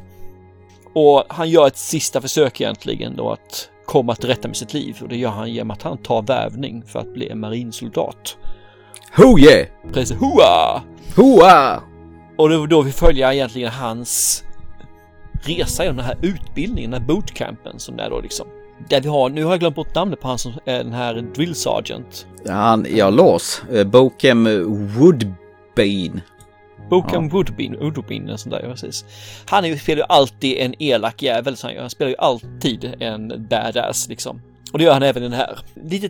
[0.95, 4.97] Och han gör ett sista försök egentligen då att komma till rätta med sitt liv
[5.03, 8.37] och det gör han genom att han tar vävning för att bli en marinsoldat.
[9.17, 9.67] Ho yeah!
[9.93, 10.83] Precis, hoa!
[11.17, 11.83] Hoa!
[12.39, 14.45] Och det är då vi följer egentligen hans
[15.43, 18.47] resa genom den här utbildningen, den här bootcampen som det är då liksom.
[18.89, 21.15] Där vi har, nu har jag glömt bort namnet på han som är den här
[21.15, 22.27] drill sergeant.
[22.49, 23.63] Han, ja, lås.
[23.73, 24.45] Eh, Bokem
[24.99, 26.21] Woodbane.
[26.91, 27.31] Boken ja.
[27.33, 29.05] Woodbine, Woodbine och sånt där, precis.
[29.47, 32.95] Han är ju, spelar ju alltid en elak jävel, så han, han spelar ju alltid
[33.01, 34.43] en badass liksom.
[34.73, 35.59] Och det gör han även i den här.
[35.85, 36.09] Lite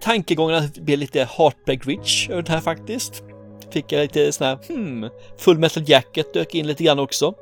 [0.74, 3.22] det blir lite Heartbreak Rich över den här faktiskt.
[3.70, 7.34] Fick jag lite sån här, hmm, Full Metal Jacket dök in lite grann också.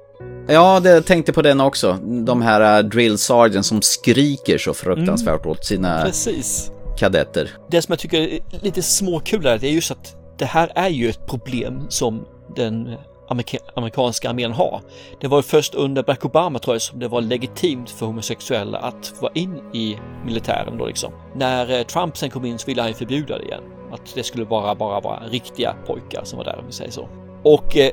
[0.49, 1.93] Ja, det tänkte på den också.
[2.27, 5.51] De här uh, drill sergeant som skriker så fruktansvärt mm.
[5.51, 6.73] åt sina Precis.
[6.99, 7.51] kadetter.
[7.71, 11.27] Det som jag tycker är lite småkul är just att det här är ju ett
[11.27, 12.27] problem som
[12.57, 12.97] den
[13.29, 14.81] amerika amerikanska armén ha.
[15.21, 19.15] Det var först under Barack Obama tror jag som det var legitimt för homosexuella att
[19.21, 21.13] vara in i militären då liksom.
[21.35, 23.63] När eh, Trump sen kom in så ville han ju förbjuda det igen.
[23.93, 27.09] Att det skulle bara, bara vara riktiga pojkar som var där om vi säger så.
[27.43, 27.91] Och eh,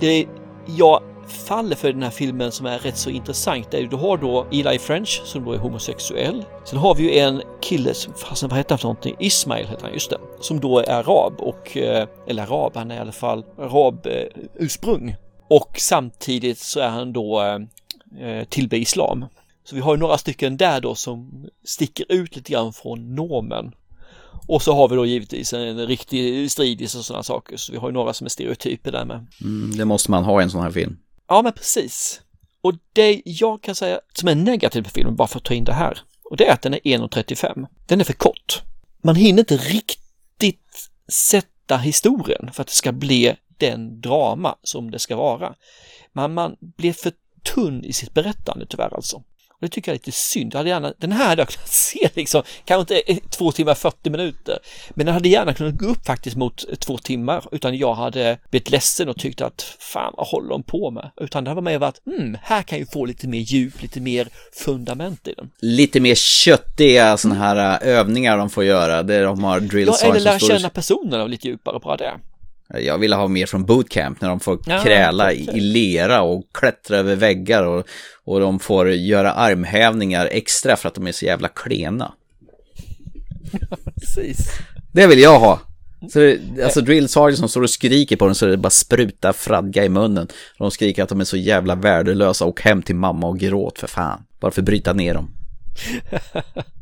[0.00, 0.26] det
[0.66, 4.46] jag fall för den här filmen som är rätt så intressant är du har då
[4.52, 6.44] Eli French som då är homosexuell.
[6.64, 9.16] Sen har vi ju en kille, som, fasen vad heter han för någonting?
[9.18, 10.18] Ismail heter han, just det.
[10.40, 14.42] Som då är arab och, eh, eller arab, han är i alla fall arab eh,
[14.54, 15.16] ursprung.
[15.48, 19.24] Och samtidigt så är han då eh, eh tillbe islam.
[19.64, 23.74] Så vi har ju några stycken där då som sticker ut lite grann från normen.
[24.46, 27.56] Och så har vi då givetvis en riktig stridis och sådana saker.
[27.56, 29.26] Så vi har ju några som är stereotyper där med.
[29.40, 30.96] Mm, det måste man ha i en sån här film.
[31.28, 32.20] Ja, men precis.
[32.60, 35.64] Och det jag kan säga som är negativt med filmen, bara för att ta in
[35.64, 37.66] det här, och det är att den är 1.35.
[37.86, 38.62] Den är för kort.
[39.02, 44.98] Man hinner inte riktigt sätta historien för att det ska bli den drama som det
[44.98, 45.54] ska vara.
[46.12, 47.12] Men man blir för
[47.54, 49.22] tunn i sitt berättande tyvärr alltså.
[49.62, 50.54] Det tycker jag är lite synd.
[50.54, 54.10] Jag hade gärna, den här hade jag kunnat se liksom, kanske inte två timmar 40
[54.10, 54.58] minuter,
[54.90, 58.70] men den hade gärna kunnat gå upp faktiskt mot två timmar utan jag hade blivit
[58.70, 61.10] ledsen och tyckt att fan vad håller de på med?
[61.20, 64.28] Utan det hade mer varit, mm, här kan ju få lite mer djup, lite mer
[64.52, 65.50] fundament i den.
[65.60, 70.08] Lite mer köttiga sådana här äh, övningar de får göra, där de har drill Ja,
[70.08, 72.12] eller lära känna personerna lite djupare, bara det.
[72.80, 76.44] Jag ville ha mer från bootcamp när de får ja, kräla i, i lera och
[76.52, 77.86] klättra över väggar och,
[78.24, 82.12] och de får göra armhävningar extra för att de är så jävla klena.
[84.00, 84.38] Precis.
[84.92, 85.60] Det vill jag ha.
[86.12, 89.32] Så det, alltså drill sergeant som står och skriker på dem så det bara sprutar
[89.32, 90.28] fradga i munnen.
[90.58, 93.86] De skriker att de är så jävla värdelösa och hem till mamma och gråt för
[93.86, 94.22] fan.
[94.40, 95.30] Bara för att bryta ner dem.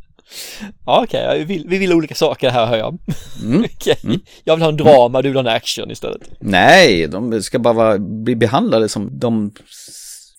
[0.86, 1.44] Ja, okej, okay.
[1.44, 2.98] vi, vi vill olika saker här hör jag.
[3.42, 3.64] Mm.
[3.76, 3.94] okay.
[4.04, 4.20] mm.
[4.44, 6.20] Jag vill ha en drama, du vill ha en action istället.
[6.40, 9.52] Nej, de ska bara vara, bli behandlade som de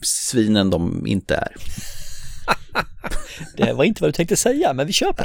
[0.02, 1.56] svinen de inte är.
[3.58, 5.24] det var inte vad du tänkte säga, men vi köper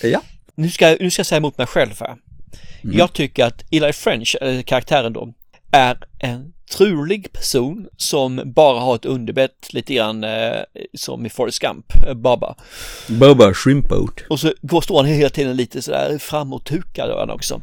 [0.00, 0.08] det.
[0.08, 0.22] Ja.
[0.54, 2.16] Nu ska, nu ska jag säga emot mig själv här.
[2.84, 2.98] Mm.
[2.98, 5.34] Jag tycker att Eli French, karaktären då,
[5.72, 10.60] är en trulig person som bara har ett underbett lite grann eh,
[10.94, 12.54] som i Forrest Gump, eh, Baba.
[13.08, 14.20] Baba Shrimpoat.
[14.30, 17.62] Och så går, står han hela tiden lite sådär framåtukad han också.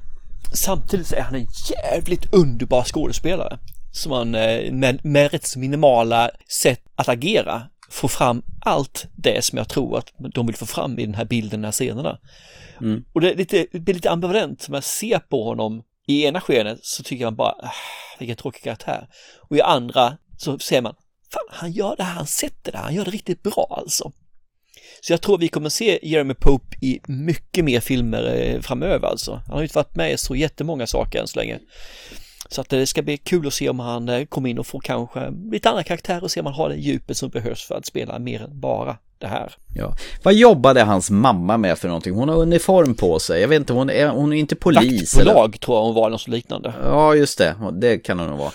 [0.53, 3.59] Samtidigt så är han en jävligt underbar skådespelare.
[3.91, 9.57] Som han eh, med, med rätt minimala sätt att agera får fram allt det som
[9.57, 12.17] jag tror att de vill få fram i den här bilden, de här scenerna.
[12.81, 13.03] Mm.
[13.13, 16.41] Och det, är lite, det blir lite ambivalent som jag ser på honom i ena
[16.41, 17.73] skenet så tycker man bara, ah,
[18.19, 19.07] vilken tråkig karaktär.
[19.49, 20.95] Och i andra så ser man,
[21.33, 24.11] fan han gör det här, han sätter det här, han gör det riktigt bra alltså.
[25.01, 29.31] Så jag tror vi kommer se Jeremy Pope i mycket mer filmer eh, framöver alltså.
[29.33, 31.59] Han har ju inte varit med i så jättemånga saker än så länge.
[32.49, 34.67] Så att eh, det ska bli kul att se om han eh, kommer in och
[34.67, 37.75] får kanske lite andra karaktärer och se om han har det djupet som behövs för
[37.75, 39.53] att spela mer än bara det här.
[39.75, 39.95] Ja.
[40.23, 42.13] Vad jobbade hans mamma med för någonting?
[42.13, 43.41] Hon har uniform på sig.
[43.41, 45.15] Jag vet inte, hon är, hon är inte polis.
[45.15, 45.57] Vaktbolag eller?
[45.57, 46.73] tror jag hon var, något liknande.
[46.83, 47.55] Ja, just det.
[47.73, 48.51] Det kan hon nog vara.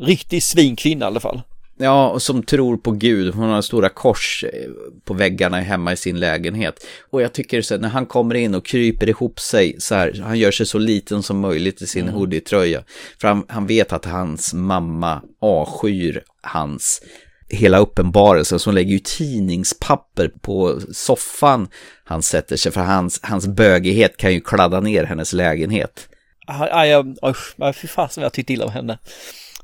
[0.00, 1.42] Riktig svinkvinna i alla fall.
[1.76, 3.34] Ja, och som tror på Gud.
[3.34, 4.70] Hon har stora kors eh,
[5.04, 6.86] på väggarna hemma i sin lägenhet.
[7.10, 10.38] Och jag tycker så när han kommer in och kryper ihop sig så här, han
[10.38, 12.14] gör sig så liten som möjligt i sin mm.
[12.14, 12.84] hoodie-tröja.
[13.20, 17.02] För han, han vet att hans mamma avskyr hans
[17.48, 18.58] hela uppenbarelsen.
[18.58, 21.68] Så hon lägger ju tidningspapper på soffan
[22.04, 22.72] han sätter sig.
[22.72, 26.08] För hans, hans bögighet kan ju kladda ner hennes lägenhet.
[26.46, 28.98] Aj, aj, aj, fy fasen jag tyckte illa om henne.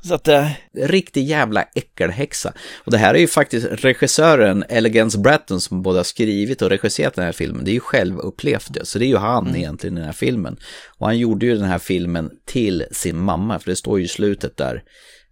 [0.02, 0.50] Så att, äh...
[0.74, 2.52] Riktig jävla äckelhäxa.
[2.84, 7.14] Och det här är ju faktiskt regissören Elegance Bratton som både har skrivit och regisserat
[7.14, 7.64] den här filmen.
[7.64, 8.86] Det är ju själv upplevt det.
[8.86, 9.56] Så det är ju han mm.
[9.56, 10.56] egentligen i den här filmen.
[10.98, 13.58] Och han gjorde ju den här filmen till sin mamma.
[13.58, 14.82] För det står ju i slutet där.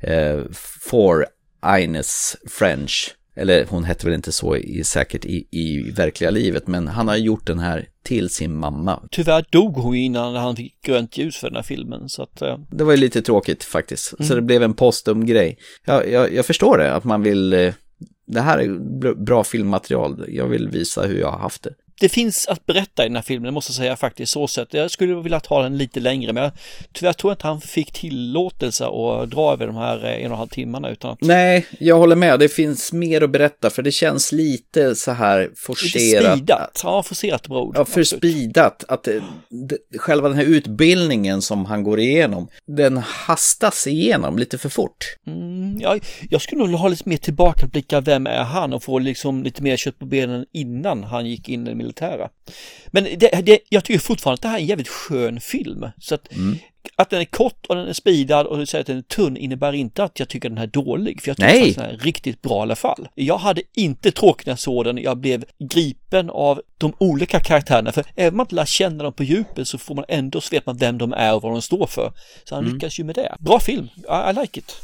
[0.03, 0.41] Eh,
[0.81, 1.27] for
[1.79, 3.15] Ines French.
[3.37, 7.17] Eller hon hette väl inte så i, säkert i, i verkliga livet, men han har
[7.17, 9.03] gjort den här till sin mamma.
[9.11, 12.43] Tyvärr dog hon innan han fick grönt ljus för den här filmen, så att...
[12.43, 12.59] Uh...
[12.71, 14.29] Det var ju lite tråkigt faktiskt, mm.
[14.29, 15.59] så det blev en postum-grej.
[15.85, 17.53] Jag, jag, jag, förstår det, att man vill...
[17.53, 17.75] Eh,
[18.27, 22.47] det här är bra filmmaterial, jag vill visa hur jag har haft det det finns
[22.47, 24.69] att berätta i den här filmen, måste jag säga faktiskt så sätt.
[24.71, 26.53] Jag skulle vilja ta den lite längre, men jag,
[26.93, 30.39] tyvärr tror jag inte han fick tillåtelse att dra över de här en och en
[30.39, 31.21] halv timmarna utan att...
[31.21, 32.39] Nej, jag håller med.
[32.41, 35.95] Det finns mer att berätta, för det känns lite så här forcerat.
[35.95, 37.77] Lite speedat, ja, forcerat bra ord.
[37.77, 38.85] Ja, för speedat.
[38.89, 39.23] Att det,
[39.69, 45.17] det, själva den här utbildningen som han går igenom, den hastas igenom lite för fort.
[45.27, 45.99] Mm, ja,
[46.31, 48.73] jag skulle nog ha lite mer tillbakablickar, vem är han?
[48.73, 52.29] Och få liksom lite mer kött på benen innan han gick in i militära.
[52.87, 55.87] Men det, det, jag tycker fortfarande att det här är en jävligt skön film.
[55.99, 56.59] Så att, mm.
[56.97, 59.37] att den är kort och den är speedad och du säger att den är tunn
[59.37, 61.23] innebär inte att jag tycker den här är dålig.
[61.23, 63.09] För jag tycker att den är riktigt bra i alla fall.
[63.15, 64.99] Jag hade inte tråkigt när jag såg den.
[64.99, 67.93] Jag blev gripen av de olika karaktärerna.
[67.93, 70.55] För även om man inte lär känna dem på djupet så får man ändå så
[70.55, 72.13] vet man vem de är och vad de står för.
[72.45, 72.75] Så han mm.
[72.75, 73.37] lyckas ju med det.
[73.39, 73.89] Bra film.
[73.97, 74.81] I, I like it.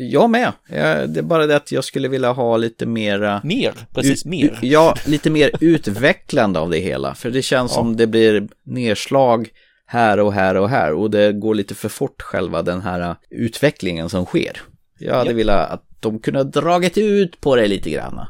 [0.00, 0.52] Jag med.
[0.68, 3.40] det är bara det att jag skulle vilja ha lite mera...
[3.44, 4.58] Mer, precis, mer.
[4.62, 7.14] Ja, lite mer utvecklande av det hela.
[7.14, 7.74] För det känns ja.
[7.74, 9.48] som det blir nedslag
[9.86, 10.92] här och här och här.
[10.92, 14.60] Och det går lite för fort själva den här utvecklingen som sker.
[14.98, 15.36] Jag hade ja.
[15.36, 18.20] velat att de kunde ha dragit ut på det lite grann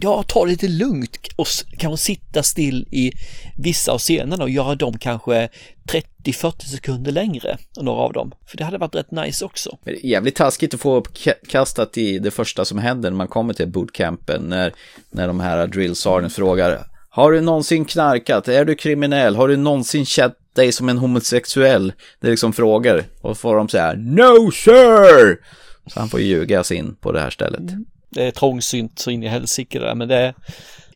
[0.00, 1.46] ja, ta det lite lugnt och
[1.78, 3.12] kanske sitta still i
[3.58, 5.48] vissa av scenerna och göra dem kanske
[6.24, 8.32] 30-40 sekunder längre, några av dem.
[8.46, 9.78] För det hade varit rätt nice också.
[10.02, 11.04] Jävligt taskigt att få
[11.48, 14.72] kastat i det första som händer när man kommer till bootcampen, när,
[15.10, 18.48] när de här drillsaren frågar Har du någonsin knarkat?
[18.48, 19.36] Är du kriminell?
[19.36, 21.92] Har du någonsin känt dig som en homosexuell?
[22.20, 23.04] Det är liksom frågor.
[23.20, 25.40] Och får de säga No sir!
[25.86, 27.60] Så han får ljuga sig in på det här stället.
[27.60, 30.34] Mm det är trångsynt så in i helsike där, men det är,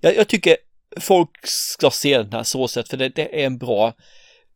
[0.01, 0.57] jag, jag, tycker
[1.01, 3.95] folk ska se den här så sett, för det, det, är en bra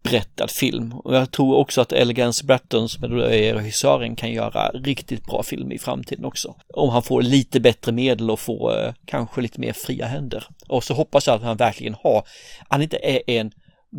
[0.03, 0.93] berättad film.
[0.93, 5.73] Och jag tror också att Elegance Bratton som är regissören kan göra riktigt bra film
[5.73, 6.55] i framtiden också.
[6.75, 10.47] Om han får lite bättre medel och får eh, kanske lite mer fria händer.
[10.69, 12.23] Och så hoppas jag att han verkligen har,
[12.69, 13.53] han inte är en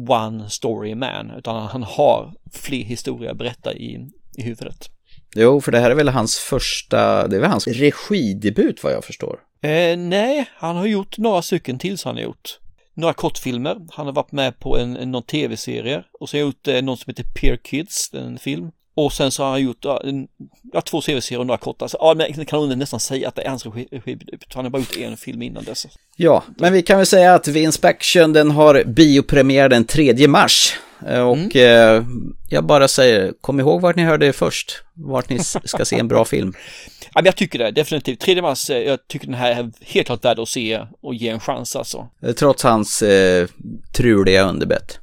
[0.09, 4.07] one story man, utan han har fler historier att berätta i,
[4.38, 4.89] i huvudet.
[5.36, 9.04] Jo, för det här är väl hans första, det är väl hans regidebut vad jag
[9.04, 9.40] förstår.
[9.62, 12.60] Eh, nej, han har gjort några stycken till så han har gjort.
[12.94, 16.48] Några kortfilmer, han har varit med på en, en någon tv-serie och så har han
[16.48, 18.72] gjort eh, någon som heter Peer Kids, en film.
[18.96, 20.28] Och sen så har han gjort ja, en,
[20.74, 21.88] ja, två tv-serier och några korta.
[21.88, 24.54] Så, ja, men kan man nästan säga att det är hans regidebut.
[24.54, 25.88] Han har bara gjort en film innan dess.
[26.16, 30.74] Ja, men vi kan väl säga att The Inspection den har biopremiär den 3 mars.
[31.08, 31.97] Eh, och mm.
[31.97, 32.04] eh,
[32.49, 34.84] jag bara säger, kom ihåg vart ni hörde det först.
[34.93, 36.54] Vart ni ska se en bra film.
[37.04, 38.20] Ja, men jag tycker det, definitivt.
[38.20, 41.30] 3 mars, eh, jag tycker den här är helt klart värd att se och ge
[41.30, 42.08] en chans alltså.
[42.38, 43.47] Trots hans eh,
[43.93, 44.99] truliga underbett.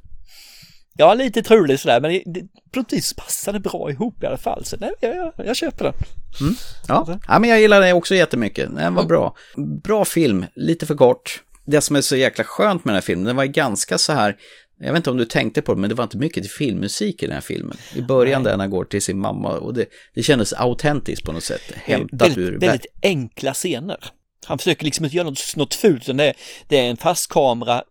[0.97, 2.41] Ja, lite truligt sådär, men det,
[2.71, 4.65] på något vis passar det bra ihop i alla fall.
[4.65, 5.93] Så nej, jag, jag, jag köper det.
[6.41, 6.55] Mm.
[6.87, 7.19] Ja.
[7.27, 8.75] ja, men jag gillar det också jättemycket.
[8.75, 9.35] Den var bra.
[9.83, 11.43] Bra film, lite för kort.
[11.65, 14.35] Det som är så jäkla skönt med den här filmen, den var ganska så här,
[14.79, 17.23] jag vet inte om du tänkte på det, men det var inte mycket till filmmusik
[17.23, 17.77] i den här filmen.
[17.95, 18.51] I början Nej.
[18.51, 21.61] där han går till sin mamma och det, det kändes autentiskt på något sätt.
[21.75, 22.59] Hämtat väldigt, ur...
[22.59, 23.97] Väldigt enkla scener.
[24.45, 26.33] Han försöker liksom inte göra något, något fult, utan det är,
[26.67, 27.83] det är en fast kamera.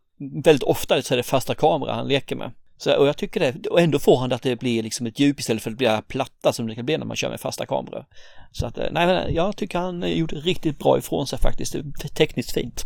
[0.45, 2.51] Väldigt ofta så är det fasta kamera han leker med.
[2.79, 5.19] Så, och jag tycker det, och ändå får han det att det blir liksom ett
[5.19, 7.67] djup istället för att blir platta som det kan bli när man kör med fasta
[7.67, 8.05] kameror.
[8.53, 11.77] Så att, eh, nej men jag tycker han gjorde riktigt bra ifrån sig faktiskt,
[12.15, 12.85] tekniskt fint.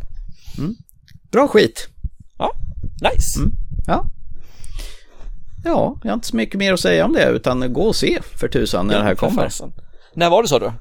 [0.59, 0.74] Mm.
[1.30, 1.88] Bra skit.
[2.38, 2.53] Ja,
[3.03, 3.38] nice.
[3.38, 3.53] Mm.
[3.86, 4.04] Ja.
[5.64, 8.18] Ja, jag har inte så mycket mer att säga om det utan gå och se
[8.40, 9.42] för tusan när Ja, det här kommer.
[9.44, 9.72] fasen.
[10.14, 10.72] När var det sa du?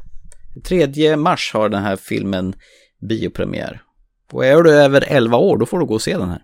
[0.64, 2.54] 3 mars har den här filmen
[3.10, 3.82] biopremiär.
[4.32, 6.42] Och är du över 11 år då får du gå och se den här.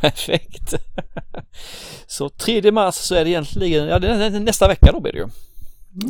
[0.00, 0.74] Perfekt.
[2.06, 5.12] Så 3 mars så är det egentligen, ja det är nä- nästa vecka då blir
[5.12, 5.26] det ju.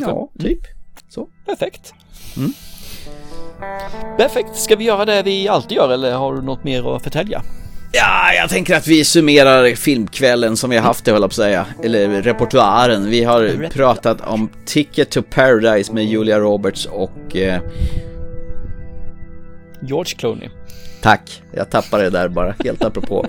[0.00, 0.60] Ja, typ.
[1.08, 1.28] Så.
[1.46, 1.94] Perfekt.
[2.36, 2.52] Mm.
[4.16, 7.42] Perfekt, ska vi göra det vi alltid gör eller har du något mer att förtälja?
[7.96, 11.32] Ja, jag tänker att vi summerar filmkvällen som vi har haft det, höll jag på
[11.32, 11.66] att säga.
[11.84, 13.10] Eller repertoaren.
[13.10, 17.36] Vi har pratat om Ticket to Paradise med Julia Roberts och...
[17.36, 17.60] Eh,
[19.82, 20.48] George Clooney.
[21.02, 23.26] tack, jag tappade det där bara, helt apropå.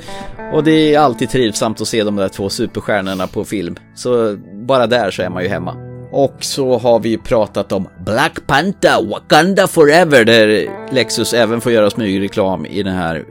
[0.53, 3.75] Och det är alltid trivsamt att se de där två superstjärnorna på film.
[3.95, 5.75] Så bara där så är man ju hemma.
[6.11, 11.89] Och så har vi pratat om Black Panther, Wakanda Forever, där Lexus även får göra
[11.89, 13.25] smygreklam i den här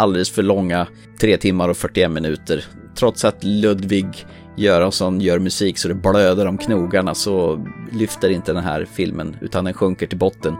[0.00, 0.86] alldeles för långa
[1.20, 2.64] 3 timmar och 41 minuter.
[2.94, 4.26] Trots att Ludvig
[4.56, 9.64] Göransson gör musik så det blöder om knogarna så lyfter inte den här filmen utan
[9.64, 10.56] den sjunker till botten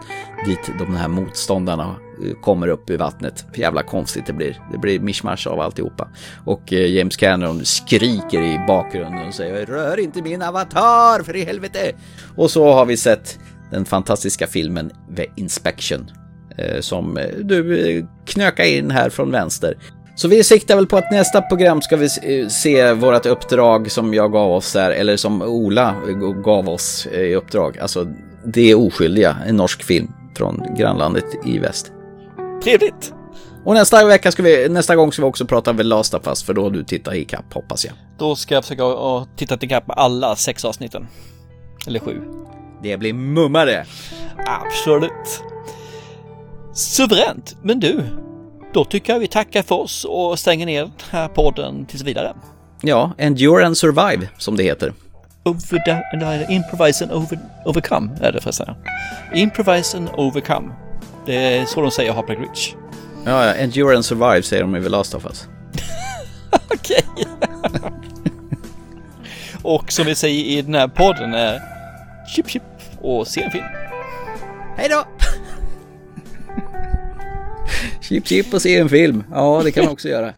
[0.46, 3.46] dit de här motståndarna eh, kommer upp i vattnet.
[3.54, 4.62] Jävla konstigt det blir.
[4.72, 6.08] Det blir mischmasch av alltihopa.
[6.44, 11.44] Och eh, James Cameron skriker i bakgrunden och säger rör inte min avatar för i
[11.44, 11.92] helvete.
[12.36, 13.38] Och så har vi sett
[13.70, 16.10] den fantastiska filmen The Inspection
[16.80, 19.74] som eh, du eh, knökar in här från vänster.
[20.14, 24.14] Så vi siktar väl på att nästa program ska vi eh, se vårt uppdrag som
[24.14, 25.94] jag gav oss där, eller som Ola
[26.44, 27.78] gav oss i uppdrag.
[27.78, 28.06] Alltså,
[28.44, 31.92] Det är oskyldiga, en norsk film från grannlandet i väst.
[32.62, 33.12] Trevligt!
[33.64, 36.42] Och nästa vecka ska vi, nästa gång ska vi också prata The Last of Us,
[36.42, 37.94] för då har du tittat i kapp hoppas jag.
[38.18, 38.84] Då ska jag försöka
[39.36, 41.06] titta till kapp med alla sex avsnitten.
[41.86, 42.20] Eller sju.
[42.82, 43.84] Det blir mummare!
[44.46, 45.42] Absolut.
[46.72, 47.56] Suveränt!
[47.62, 48.04] Men du,
[48.72, 52.34] då tycker jag vi tackar för oss och stänger ner den här podden tills vidare.
[52.82, 54.92] Ja, Endure and Survive, som det heter.
[55.44, 58.74] Over the, improvise and over, overcome är det förresten.
[59.34, 60.72] Improvise and overcome.
[61.26, 62.74] Det är så de säger Harper Rich.
[63.24, 65.48] Ja, ja, Endure and Survive säger de i The Last of Us.
[66.74, 67.04] Okej.
[69.62, 71.62] och som vi säger i den här podden är
[72.34, 72.62] chip chip
[73.00, 73.64] och se en film.
[74.76, 75.19] Hej då!
[78.10, 79.24] Chip chip och se en film.
[79.30, 80.34] Ja, det kan man också göra.